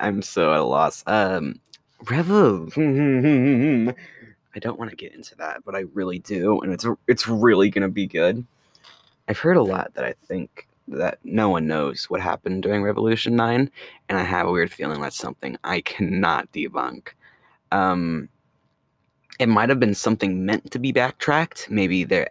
I'm 0.00 0.22
so 0.22 0.52
at 0.52 0.60
a 0.60 0.64
loss. 0.64 1.04
Um, 1.06 1.60
Revo. 2.04 3.94
I 4.54 4.58
don't 4.58 4.78
want 4.78 4.90
to 4.90 4.96
get 4.96 5.14
into 5.14 5.36
that, 5.36 5.64
but 5.64 5.74
I 5.74 5.84
really 5.94 6.18
do, 6.18 6.60
and 6.60 6.72
it's 6.72 6.86
it's 7.06 7.28
really 7.28 7.70
gonna 7.70 7.88
be 7.88 8.06
good. 8.06 8.44
I've 9.28 9.38
heard 9.38 9.56
a 9.56 9.62
lot 9.62 9.94
that 9.94 10.04
I 10.04 10.12
think 10.12 10.66
that 10.88 11.18
no 11.22 11.48
one 11.48 11.68
knows 11.68 12.10
what 12.10 12.20
happened 12.20 12.62
during 12.64 12.82
Revolution 12.82 13.36
Nine, 13.36 13.70
and 14.08 14.18
I 14.18 14.22
have 14.22 14.46
a 14.46 14.52
weird 14.52 14.72
feeling 14.72 15.00
that's 15.00 15.16
something 15.16 15.56
I 15.62 15.80
cannot 15.82 16.50
debunk. 16.52 17.08
Um, 17.70 18.28
it 19.38 19.48
might 19.48 19.68
have 19.68 19.80
been 19.80 19.94
something 19.94 20.44
meant 20.44 20.70
to 20.72 20.78
be 20.78 20.92
backtracked. 20.92 21.70
Maybe 21.70 22.04
they 22.04 22.26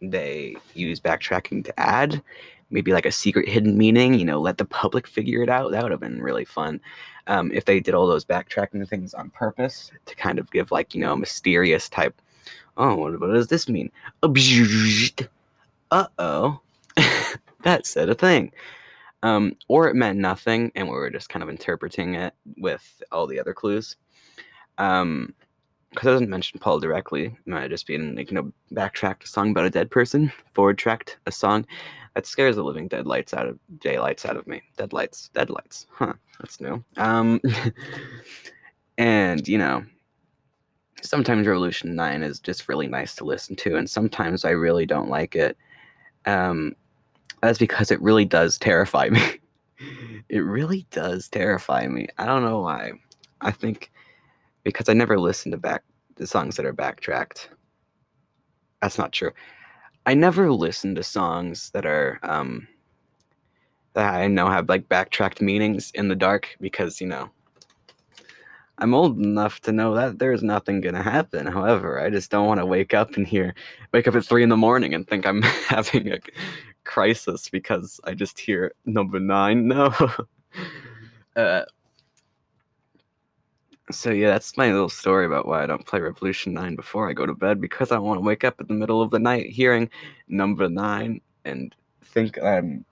they 0.00 0.56
use 0.74 1.00
backtracking 1.00 1.64
to 1.64 1.80
add 1.80 2.22
maybe 2.70 2.92
like 2.92 3.06
a 3.06 3.12
secret 3.12 3.48
hidden 3.48 3.76
meaning. 3.78 4.14
You 4.14 4.24
know, 4.24 4.40
let 4.40 4.58
the 4.58 4.64
public 4.64 5.06
figure 5.06 5.42
it 5.42 5.48
out. 5.48 5.70
That 5.72 5.82
would 5.82 5.92
have 5.92 6.00
been 6.00 6.22
really 6.22 6.44
fun 6.44 6.80
um, 7.26 7.50
if 7.52 7.64
they 7.64 7.80
did 7.80 7.94
all 7.94 8.06
those 8.06 8.24
backtracking 8.24 8.86
things 8.88 9.14
on 9.14 9.30
purpose 9.30 9.90
to 10.06 10.14
kind 10.14 10.38
of 10.38 10.50
give 10.50 10.70
like 10.70 10.94
you 10.94 11.00
know 11.00 11.12
a 11.14 11.16
mysterious 11.16 11.88
type 11.88 12.20
oh 12.76 12.94
what, 12.96 13.18
what 13.20 13.32
does 13.32 13.48
this 13.48 13.68
mean 13.68 13.90
uh-oh 15.90 16.60
that 17.62 17.86
said 17.86 18.08
a 18.08 18.14
thing 18.14 18.52
Um, 19.22 19.56
or 19.68 19.88
it 19.88 19.94
meant 19.96 20.18
nothing, 20.18 20.70
and 20.74 20.86
we 20.86 20.94
were 20.94 21.10
just 21.10 21.30
kind 21.30 21.42
of 21.42 21.48
interpreting 21.48 22.14
it 22.14 22.34
with 22.58 23.02
all 23.10 23.26
the 23.26 23.40
other 23.40 23.54
clues. 23.54 23.96
Um, 24.78 25.34
because 25.94 26.08
it 26.08 26.12
doesn't 26.12 26.30
mention 26.30 26.58
Paul 26.58 26.80
directly. 26.80 27.26
It 27.26 27.46
might 27.46 27.62
have 27.62 27.70
just 27.70 27.86
been 27.86 28.14
like 28.16 28.30
you 28.30 28.34
know 28.34 28.52
backtracked 28.72 29.24
a 29.24 29.28
song 29.28 29.50
about 29.50 29.66
a 29.66 29.70
dead 29.70 29.90
person, 29.90 30.32
forward 30.52 30.78
tracked 30.78 31.18
a 31.26 31.32
song 31.32 31.66
that 32.14 32.26
scares 32.26 32.56
the 32.56 32.64
living 32.64 32.88
dead 32.88 33.06
lights 33.06 33.34
out 33.34 33.46
of 33.46 33.58
daylights 33.80 34.24
out 34.24 34.36
of 34.36 34.46
me. 34.46 34.62
dead 34.76 34.90
Deadlights, 34.90 35.30
deadlights, 35.34 35.86
huh? 35.90 36.14
That's 36.40 36.60
new. 36.60 36.84
Um, 36.96 37.40
and 38.98 39.46
you 39.46 39.58
know, 39.58 39.84
sometimes 41.02 41.46
Revolution 41.46 41.94
Nine 41.94 42.22
is 42.22 42.40
just 42.40 42.68
really 42.68 42.88
nice 42.88 43.14
to 43.16 43.24
listen 43.24 43.56
to, 43.56 43.76
and 43.76 43.88
sometimes 43.88 44.44
I 44.44 44.50
really 44.50 44.86
don't 44.86 45.10
like 45.10 45.34
it. 45.34 45.56
Um, 46.26 46.74
that's 47.42 47.58
because 47.58 47.90
it 47.90 48.00
really 48.00 48.24
does 48.24 48.58
terrify 48.58 49.08
me. 49.10 49.20
it 50.28 50.40
really 50.40 50.86
does 50.90 51.28
terrify 51.28 51.86
me. 51.86 52.08
I 52.18 52.26
don't 52.26 52.44
know 52.44 52.60
why. 52.60 52.92
I 53.40 53.50
think 53.50 53.90
because 54.64 54.88
I 54.88 54.94
never 54.94 55.18
listen 55.18 55.52
to 55.52 55.58
back 55.58 55.84
the 56.16 56.26
songs 56.26 56.56
that 56.56 56.66
are 56.66 56.72
backtracked. 56.72 57.50
That's 58.82 58.98
not 58.98 59.12
true. 59.12 59.30
I 60.06 60.14
never 60.14 60.50
listen 60.50 60.94
to 60.96 61.02
songs 61.02 61.70
that 61.70 61.86
are 61.86 62.18
um 62.22 62.66
that 63.94 64.14
I 64.14 64.26
know 64.26 64.48
have 64.48 64.68
like 64.68 64.88
backtracked 64.88 65.40
meanings 65.40 65.92
in 65.94 66.08
the 66.08 66.16
dark 66.16 66.56
because 66.60 67.00
you 67.00 67.06
know 67.06 67.30
I'm 68.78 68.92
old 68.92 69.18
enough 69.18 69.60
to 69.62 69.72
know 69.72 69.94
that 69.94 70.18
there's 70.18 70.42
nothing 70.42 70.80
gonna 70.80 71.02
happen. 71.02 71.46
However, 71.46 72.00
I 72.00 72.10
just 72.10 72.30
don't 72.30 72.46
want 72.46 72.58
to 72.58 72.66
wake 72.66 72.92
up 72.92 73.16
and 73.16 73.26
hear 73.26 73.54
wake 73.92 74.08
up 74.08 74.16
at 74.16 74.24
three 74.24 74.42
in 74.42 74.48
the 74.48 74.56
morning 74.56 74.94
and 74.94 75.06
think 75.06 75.26
I'm 75.26 75.42
having 75.68 76.12
a 76.12 76.18
crisis 76.84 77.48
because 77.48 78.00
I 78.04 78.14
just 78.14 78.38
hear 78.38 78.72
number 78.84 79.20
nine. 79.20 79.68
No. 79.68 79.94
uh, 81.36 81.62
so 83.94 84.10
yeah, 84.10 84.30
that's 84.30 84.56
my 84.56 84.70
little 84.70 84.88
story 84.88 85.24
about 85.26 85.46
why 85.46 85.62
I 85.62 85.66
don't 85.66 85.86
play 85.86 86.00
Revolution 86.00 86.52
9 86.52 86.76
before 86.76 87.08
I 87.08 87.12
go 87.12 87.26
to 87.26 87.34
bed 87.34 87.60
because 87.60 87.92
I 87.92 87.98
want 87.98 88.18
to 88.18 88.24
wake 88.24 88.44
up 88.44 88.60
in 88.60 88.66
the 88.66 88.74
middle 88.74 89.00
of 89.00 89.10
the 89.10 89.18
night 89.18 89.50
hearing 89.50 89.88
number 90.28 90.68
9 90.68 91.20
and 91.44 91.74
think 92.02 92.42
I'm 92.42 92.84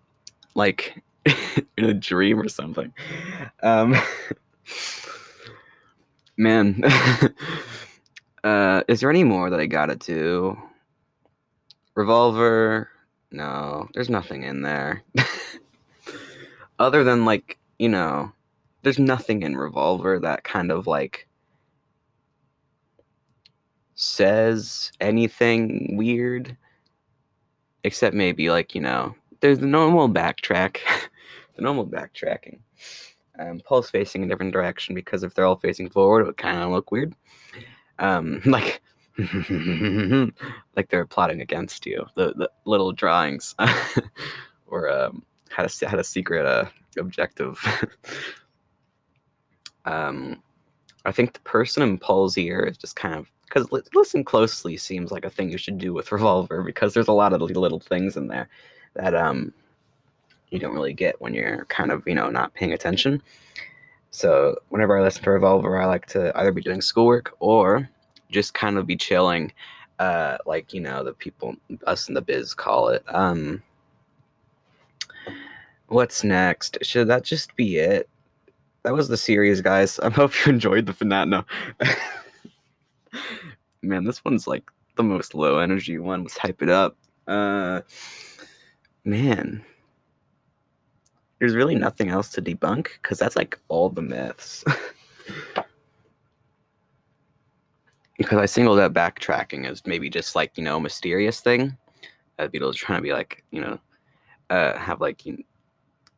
like 0.55 1.03
in 1.77 1.85
a 1.85 1.95
dream 1.95 2.41
or 2.41 2.49
something. 2.49 2.93
Um 3.63 3.97
man, 6.37 6.83
uh 8.45 8.83
is 8.89 9.01
there 9.01 9.11
any 9.11 9.25
more 9.25 9.51
that 9.51 9.61
I 9.61 9.67
got 9.67 9.87
to 9.87 9.97
do? 9.97 10.57
Revolver? 11.95 12.89
No, 13.31 13.89
there's 13.95 14.11
nothing 14.11 14.43
in 14.45 14.63
there. 14.63 15.03
Other 16.79 17.05
than 17.05 17.25
like, 17.25 17.59
you 17.79 17.89
know, 17.89 18.33
there's 18.83 18.99
nothing 18.99 19.43
in 19.43 19.57
Revolver 19.57 20.19
that 20.21 20.45
kind 20.45 20.71
of 20.71 20.87
like 20.87 21.29
says 23.95 24.91
anything 25.01 25.97
weird, 25.97 26.57
except 27.85 28.15
maybe 28.15 28.51
like 28.51 28.75
you 28.75 28.81
know, 28.81 29.15
there's 29.41 29.61
the 29.61 29.67
normal 29.67 30.09
backtrack, 30.09 30.79
the 31.57 31.63
normal 31.63 31.87
backtracking. 31.87 32.59
Um, 33.39 33.61
Paul's 33.65 33.91
facing 33.91 34.23
a 34.23 34.27
different 34.27 34.53
direction 34.53 34.95
because 34.95 35.23
if 35.23 35.35
they're 35.35 35.47
all 35.47 35.57
facing 35.57 35.89
forward, 35.89 36.21
it 36.21 36.27
would 36.27 36.37
kind 36.37 36.59
of 36.59 36.71
look 36.71 36.91
weird. 36.91 37.15
Um, 37.99 38.41
like, 38.47 38.83
like 40.77 40.89
they're 40.89 41.07
plotting 41.07 41.41
against 41.41 41.87
you. 41.87 42.05
The 42.15 42.35
the 42.35 42.51
little 42.65 42.93
drawings, 42.93 43.55
or 44.67 44.91
um, 44.91 45.23
had 45.51 45.67
a 45.67 45.89
had 45.89 45.99
a 45.99 46.05
secret 46.05 46.47
uh, 46.47 46.67
objective. 46.99 47.59
Um, 49.85 50.43
I 51.05 51.13
think 51.13 51.33
the 51.33 51.41
person 51.41 51.83
in 51.83 51.99
Paul's 51.99 52.39
ear 52.39 52.61
is 52.61 52.79
just 52.79 52.97
kind 52.97 53.15
of 53.15 53.31
because 53.45 53.69
listen 53.93 54.25
closely 54.25 54.77
seems 54.77 55.11
like 55.11 55.25
a 55.25 55.31
thing 55.31 55.51
you 55.51 55.59
should 55.59 55.79
do 55.79 55.93
with 55.93 56.11
Revolver 56.11 56.63
because 56.63 56.95
there's 56.95 57.09
a 57.09 57.13
lot 57.13 57.33
of 57.33 57.43
little 57.43 57.81
things 57.81 58.17
in 58.17 58.29
there 58.29 58.49
that 58.95 59.15
um 59.15 59.53
you 60.51 60.59
don't 60.59 60.75
really 60.75 60.93
get 60.93 61.21
when 61.21 61.35
you're 61.35 61.65
kind 61.67 61.91
of 61.91 62.03
you 62.07 62.15
know 62.15 62.31
not 62.31 62.55
paying 62.55 62.73
attention. 62.73 63.23
So 64.11 64.57
whenever 64.69 64.99
I 64.99 65.03
listen 65.03 65.25
to 65.25 65.31
Revolver, 65.31 65.81
I 65.81 65.87
like 65.87 66.07
to 66.07 66.37
either 66.39 66.53
be 66.53 66.61
doing 66.61 66.83
schoolwork 66.83 67.35
or 67.41 67.89
just 68.31 68.53
kind 68.53 68.77
of 68.77 68.87
be 68.87 68.97
chilling, 68.97 69.53
uh, 69.99 70.37
like 70.47 70.73
you 70.75 70.81
know 70.81 71.03
the 71.03 71.15
people 71.15 71.55
us 71.87 72.09
in 72.09 72.15
the 72.15 72.23
biz 72.23 72.55
call 72.55 72.89
it. 72.89 73.03
Um, 73.09 73.63
what's 75.89 76.23
next? 76.23 76.79
Should 76.83 77.09
that 77.09 77.25
just 77.25 77.57
be 77.57 77.79
it? 77.79 78.09
That 78.85 78.93
was 78.93 79.09
the 79.09 79.17
series, 79.17 79.61
guys. 79.61 79.99
I 80.01 80.11
hope 80.11 80.33
you 80.45 80.53
enjoyed 80.53 80.87
the 80.87 80.93
Fanatno. 80.93 81.45
Man, 83.83 84.05
this 84.05 84.25
one's 84.25 84.47
like 84.47 84.71
the 84.97 85.03
most 85.03 85.35
low 85.35 85.59
energy 85.59 85.99
one. 85.99 86.23
Let's 86.23 86.39
hype 86.39 86.63
it 86.63 86.69
up. 86.69 86.97
Uh, 87.27 87.81
man, 89.05 89.65
there's 91.39 91.55
really 91.55 91.75
nothing 91.75 92.09
else 92.09 92.29
to 92.31 92.43
debunk 92.43 92.89
because 93.01 93.19
that's 93.19 93.37
like 93.37 93.59
all 93.69 93.89
the 93.89 94.03
myths. 94.03 94.65
because 98.19 98.39
I 98.39 98.47
singled 98.47 98.79
out 98.79 98.95
backtracking 98.95 99.67
as 99.67 99.85
maybe 99.87 100.11
just 100.11 100.37
like 100.37 100.57
you 100.57 100.65
know 100.65 100.79
mysterious 100.79 101.41
thing. 101.41 101.77
Uh, 102.39 102.49
Beatles 102.49 102.75
trying 102.75 102.99
to 102.99 103.03
be 103.03 103.13
like 103.13 103.45
you 103.51 103.61
know, 103.61 103.79
uh, 104.51 104.77
have 104.77 105.01
like 105.01 105.27
you 105.27 105.43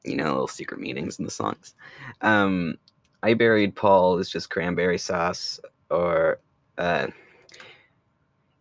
you 0.05 0.17
know, 0.17 0.25
little 0.25 0.49
secret 0.49 0.81
meanings 0.81 1.19
in 1.19 1.25
the 1.25 1.31
songs. 1.31 1.75
Um, 2.21 2.77
I 3.23 3.35
buried 3.35 3.75
Paul 3.75 4.19
is 4.19 4.29
just 4.29 4.51
cranberry 4.51 4.99
sauce, 4.99 5.59
or 5.91 6.39
uh, 6.77 7.09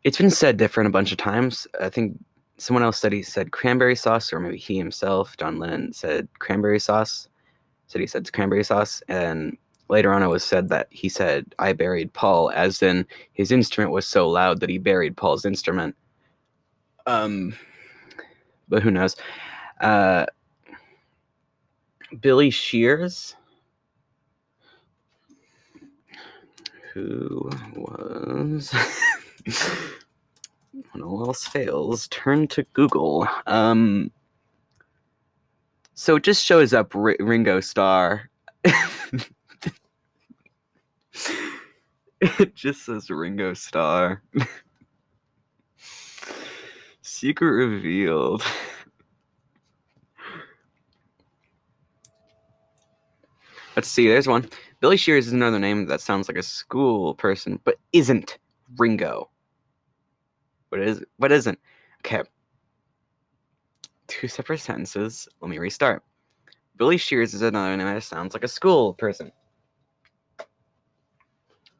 it's 0.04 0.18
been 0.18 0.30
said 0.30 0.58
different 0.58 0.88
a 0.88 0.92
bunch 0.92 1.12
of 1.12 1.18
times. 1.18 1.68
I 1.82 1.90
think 1.90 2.18
someone 2.58 2.84
else 2.84 3.00
said 3.00 3.12
he 3.12 3.22
said 3.22 3.52
cranberry 3.52 3.96
sauce, 3.96 4.32
or 4.32 4.40
maybe 4.40 4.58
he 4.58 4.78
himself, 4.78 5.36
John 5.38 5.60
Lennon, 5.60 5.94
said 5.94 6.28
cranberry 6.40 6.80
sauce. 6.80 7.28
Said 7.88 8.02
he 8.02 8.08
said 8.08 8.22
it's 8.22 8.32
cranberry 8.32 8.64
sauce, 8.64 9.04
and 9.10 9.58
later 9.90 10.14
on 10.14 10.24
it 10.24 10.28
was 10.28 10.44
said 10.44 10.70
that 10.70 10.88
he 10.90 11.10
said 11.10 11.54
I 11.60 11.74
buried 11.74 12.14
Paul, 12.14 12.50
as 12.52 12.82
in 12.82 13.06
his 13.34 13.52
instrument 13.52 13.92
was 13.92 14.08
so 14.08 14.30
loud 14.30 14.62
that 14.62 14.70
he 14.70 14.78
buried 14.78 15.18
Paul's 15.18 15.46
instrument. 15.46 15.96
Um, 17.06 17.54
but 18.70 18.82
who 18.82 18.92
knows? 18.92 19.18
Uh, 19.82 20.26
Billy 22.22 22.50
Shears, 22.50 23.36
who 26.94 27.50
was, 27.76 28.74
when 30.92 31.04
all 31.04 31.26
else 31.26 31.48
fails, 31.48 32.08
turn 32.10 32.48
to 32.50 32.64
Google. 32.74 33.28
Um, 33.48 34.12
so 35.96 36.18
it 36.18 36.24
just 36.24 36.46
shows 36.46 36.74
up 36.74 36.96
R- 36.96 37.16
Ringo 37.20 37.60
Starr. 37.60 38.30
it 42.22 42.56
just 42.56 42.86
says 42.86 43.10
Ringo 43.10 43.54
Starr. 43.54 44.22
Secret 47.02 47.52
revealed. 47.52 48.44
Let's 53.76 53.88
see, 53.88 54.08
there's 54.08 54.28
one. 54.28 54.50
Billy 54.82 54.98
Shears 54.98 55.28
is 55.28 55.34
another 55.34 55.60
name 55.60 55.88
that 55.88 56.02
sounds 56.02 56.28
like 56.28 56.38
a 56.38 56.44
school 56.44 57.16
person, 57.16 57.60
but 57.64 57.78
isn't 57.92 58.38
Ringo. 58.78 59.30
What 60.70 60.82
is 60.82 61.04
what 61.18 61.32
isn't? 61.32 61.60
Okay. 62.06 62.22
Two 64.08 64.28
separate 64.28 64.60
sentences. 64.60 65.28
Let 65.42 65.50
me 65.50 65.58
restart. 65.58 66.04
Billy 66.78 66.98
Shears 66.98 67.34
is 67.34 67.42
another 67.42 67.76
name 67.78 67.88
that 67.88 68.04
sounds 68.04 68.34
like 68.34 68.44
a 68.44 68.48
school 68.48 68.94
person. 68.94 69.32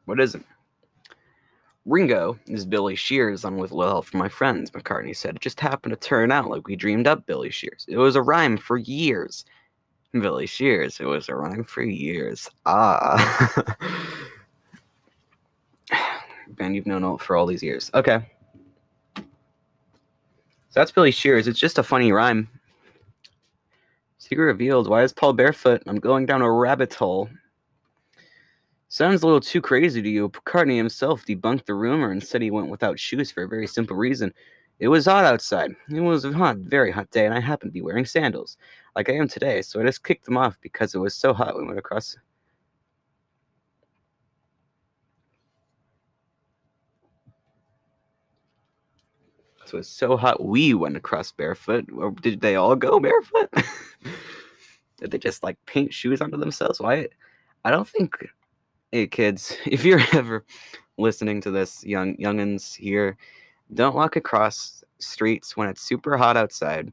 What 0.04 0.20
isn't? 0.20 0.44
Ringo 1.86 2.38
is 2.46 2.64
Billy 2.64 2.94
Shears 2.94 3.44
on 3.44 3.58
With 3.58 3.70
Little 3.70 3.92
Help 3.92 4.06
from 4.06 4.20
My 4.20 4.28
Friends, 4.28 4.70
McCartney 4.70 5.14
said. 5.14 5.36
It 5.36 5.42
just 5.42 5.60
happened 5.60 5.92
to 5.92 6.08
turn 6.08 6.32
out 6.32 6.48
like 6.48 6.66
we 6.66 6.76
dreamed 6.76 7.06
up 7.06 7.26
Billy 7.26 7.50
Shears. 7.50 7.84
It 7.88 7.98
was 7.98 8.16
a 8.16 8.22
rhyme 8.22 8.56
for 8.56 8.78
years. 8.78 9.44
Billy 10.20 10.46
Shears. 10.46 11.00
It 11.00 11.04
was 11.04 11.28
a 11.28 11.34
rhyme 11.34 11.64
for 11.64 11.82
years. 11.82 12.48
Ah. 12.66 13.76
Man, 16.58 16.74
you've 16.74 16.86
known 16.86 17.18
for 17.18 17.36
all 17.36 17.46
these 17.46 17.62
years. 17.62 17.90
Okay. 17.94 18.24
So 19.16 19.24
that's 20.80 20.92
Billy 20.92 21.10
Shears. 21.10 21.46
It's 21.46 21.58
just 21.58 21.78
a 21.78 21.82
funny 21.82 22.12
rhyme. 22.12 22.48
Secret 24.18 24.44
revealed. 24.44 24.88
Why 24.88 25.02
is 25.02 25.12
Paul 25.12 25.34
barefoot? 25.34 25.82
I'm 25.86 26.00
going 26.00 26.26
down 26.26 26.42
a 26.42 26.50
rabbit 26.50 26.94
hole. 26.94 27.28
Sounds 28.88 29.22
a 29.22 29.26
little 29.26 29.40
too 29.40 29.60
crazy 29.60 30.00
to 30.00 30.08
you. 30.08 30.28
McCartney 30.28 30.76
himself 30.76 31.26
debunked 31.26 31.66
the 31.66 31.74
rumor 31.74 32.10
and 32.10 32.22
said 32.22 32.40
he 32.40 32.50
went 32.50 32.68
without 32.68 32.98
shoes 32.98 33.30
for 33.30 33.42
a 33.42 33.48
very 33.48 33.66
simple 33.66 33.96
reason. 33.96 34.32
It 34.80 34.88
was 34.88 35.06
hot 35.06 35.24
outside. 35.24 35.74
It 35.88 36.00
was 36.00 36.24
a 36.24 36.32
hot, 36.32 36.56
very 36.58 36.90
hot 36.90 37.10
day, 37.10 37.24
and 37.26 37.34
I 37.34 37.40
happened 37.40 37.70
to 37.70 37.72
be 37.74 37.80
wearing 37.82 38.04
sandals, 38.04 38.56
like 38.96 39.08
I 39.08 39.14
am 39.14 39.28
today. 39.28 39.62
So 39.62 39.80
I 39.80 39.84
just 39.84 40.02
kicked 40.02 40.24
them 40.24 40.36
off 40.36 40.58
because 40.60 40.94
it 40.94 40.98
was 40.98 41.14
so 41.14 41.32
hot. 41.32 41.56
We 41.56 41.64
went 41.64 41.78
across. 41.78 42.16
So 49.66 49.78
it's 49.78 49.88
so 49.88 50.16
hot. 50.16 50.44
We 50.44 50.74
went 50.74 50.96
across 50.96 51.32
barefoot. 51.32 51.86
Or 51.96 52.10
did 52.10 52.40
they 52.40 52.56
all 52.56 52.76
go 52.76 53.00
barefoot? 53.00 53.50
did 54.98 55.10
they 55.10 55.18
just 55.18 55.42
like 55.42 55.56
paint 55.66 55.94
shoes 55.94 56.20
onto 56.20 56.36
themselves? 56.36 56.80
Why? 56.80 57.08
I 57.64 57.70
don't 57.70 57.88
think. 57.88 58.16
Hey 58.92 59.06
kids, 59.06 59.56
if 59.66 59.84
you're 59.84 60.02
ever 60.12 60.44
listening 60.98 61.40
to 61.42 61.50
this, 61.50 61.84
young 61.84 62.16
youngins 62.16 62.76
here, 62.76 63.16
don't 63.74 63.94
walk 63.94 64.16
across 64.16 64.82
streets 64.98 65.56
when 65.56 65.68
it's 65.68 65.82
super 65.82 66.16
hot 66.16 66.36
outside. 66.36 66.92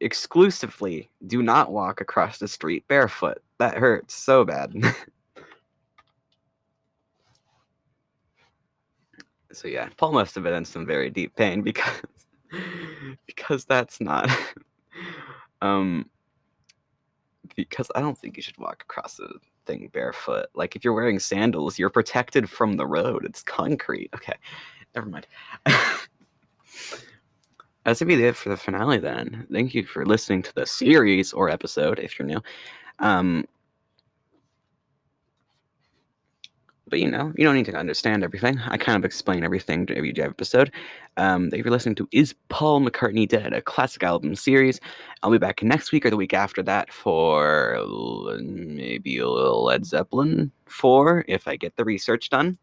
Exclusively, 0.00 1.10
do 1.26 1.42
not 1.42 1.72
walk 1.72 2.00
across 2.00 2.38
the 2.38 2.48
street 2.48 2.86
barefoot. 2.88 3.38
That 3.58 3.76
hurts 3.76 4.14
so 4.14 4.44
bad. 4.44 4.74
so 9.52 9.68
yeah, 9.68 9.88
Paul 9.96 10.12
must 10.12 10.34
have 10.34 10.44
been 10.44 10.54
in 10.54 10.64
some 10.64 10.86
very 10.86 11.10
deep 11.10 11.34
pain 11.36 11.62
because 11.70 12.02
because 13.26 13.64
that's 13.64 14.00
not 14.00 14.30
um 15.62 16.08
because 17.56 17.90
I 17.94 18.00
don't 18.00 18.16
think 18.16 18.36
you 18.36 18.42
should 18.42 18.58
walk 18.58 18.82
across 18.82 19.16
the 19.16 19.28
thing 19.66 19.90
barefoot. 19.92 20.46
Like 20.54 20.76
if 20.76 20.84
you're 20.84 20.94
wearing 20.94 21.18
sandals, 21.18 21.78
you're 21.78 21.90
protected 21.90 22.48
from 22.48 22.74
the 22.74 22.86
road. 22.86 23.24
It's 23.24 23.42
concrete. 23.42 24.10
Okay. 24.14 24.34
Never 24.94 25.08
mind. 25.08 25.26
That's 27.84 28.00
gonna 28.00 28.16
be 28.16 28.24
it 28.24 28.36
for 28.36 28.48
the 28.48 28.56
finale 28.56 28.98
then. 28.98 29.46
Thank 29.52 29.74
you 29.74 29.84
for 29.84 30.06
listening 30.06 30.42
to 30.42 30.54
the 30.54 30.64
series 30.64 31.32
or 31.32 31.50
episode 31.50 31.98
if 31.98 32.18
you're 32.18 32.26
new. 32.26 32.40
Um, 32.98 33.46
but 36.88 37.00
you 37.00 37.10
know, 37.10 37.32
you 37.36 37.44
don't 37.44 37.56
need 37.56 37.66
to 37.66 37.76
understand 37.76 38.22
everything. 38.22 38.58
I 38.68 38.76
kind 38.76 38.96
of 38.96 39.04
explain 39.04 39.42
everything 39.42 39.88
every 39.90 40.14
episode. 40.18 40.70
Um, 41.16 41.50
that 41.50 41.58
you're 41.58 41.70
listening 41.70 41.96
to 41.96 42.08
is 42.12 42.34
Paul 42.48 42.80
McCartney 42.80 43.28
Dead, 43.28 43.52
a 43.52 43.60
classic 43.60 44.02
album 44.02 44.34
series. 44.34 44.80
I'll 45.22 45.30
be 45.30 45.38
back 45.38 45.62
next 45.62 45.92
week 45.92 46.06
or 46.06 46.10
the 46.10 46.16
week 46.16 46.34
after 46.34 46.62
that 46.62 46.92
for 46.92 47.84
maybe 48.40 49.18
a 49.18 49.28
little 49.28 49.64
Led 49.64 49.84
Zeppelin 49.84 50.52
4 50.66 51.24
if 51.28 51.48
I 51.48 51.56
get 51.56 51.76
the 51.76 51.84
research 51.84 52.30
done. 52.30 52.58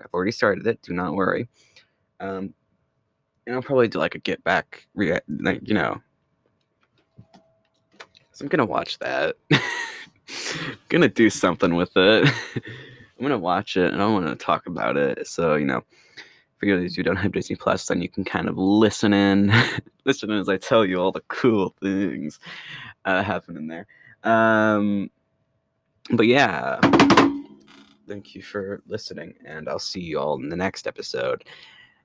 I've 0.00 0.12
already 0.12 0.32
started 0.32 0.66
it, 0.66 0.82
do 0.82 0.92
not 0.92 1.14
worry. 1.14 1.48
Um, 2.20 2.54
and 3.46 3.54
I'll 3.54 3.62
probably 3.62 3.88
do 3.88 3.98
like 3.98 4.14
a 4.14 4.18
get 4.18 4.42
back, 4.44 4.86
re- 4.94 5.20
like, 5.28 5.66
you 5.66 5.74
know. 5.74 6.00
So 8.32 8.44
I'm 8.44 8.48
gonna 8.48 8.66
watch 8.66 8.98
that. 8.98 9.36
gonna 10.88 11.08
do 11.08 11.30
something 11.30 11.74
with 11.74 11.96
it. 11.96 12.28
I'm 12.56 13.22
gonna 13.22 13.38
watch 13.38 13.76
it 13.76 13.92
and 13.92 14.02
I 14.02 14.06
want 14.06 14.26
to 14.26 14.36
talk 14.36 14.66
about 14.66 14.96
it. 14.96 15.26
So 15.26 15.54
you 15.54 15.64
know, 15.64 15.82
for 16.58 16.66
those 16.66 16.94
who 16.94 17.02
don't 17.02 17.16
have 17.16 17.32
Disney 17.32 17.56
Plus, 17.56 17.86
then 17.86 18.02
you 18.02 18.08
can 18.08 18.24
kind 18.24 18.48
of 18.48 18.58
listen 18.58 19.12
in, 19.12 19.52
listen 20.04 20.30
in 20.30 20.38
as 20.38 20.48
I 20.48 20.56
tell 20.56 20.84
you 20.84 21.00
all 21.00 21.12
the 21.12 21.22
cool 21.28 21.74
things 21.80 22.38
uh, 23.04 23.22
happening 23.22 23.68
there. 23.68 23.86
Um, 24.24 25.10
but 26.12 26.26
yeah, 26.26 26.78
thank 28.06 28.34
you 28.34 28.42
for 28.42 28.82
listening, 28.86 29.34
and 29.44 29.68
I'll 29.68 29.78
see 29.78 30.00
you 30.00 30.18
all 30.18 30.40
in 30.40 30.48
the 30.48 30.56
next 30.56 30.86
episode. 30.86 31.44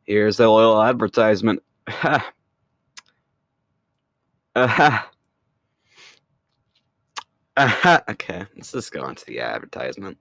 Here's 0.04 0.40
a 0.40 0.50
little 0.50 0.82
advertisement. 0.82 1.62
Ha. 1.88 2.34
Aha. 4.56 5.12
Aha. 7.58 8.04
Okay, 8.10 8.46
let's 8.56 8.72
just 8.72 8.92
go 8.92 9.02
on 9.02 9.16
to 9.16 9.26
the 9.26 9.40
advertisement. 9.40 10.18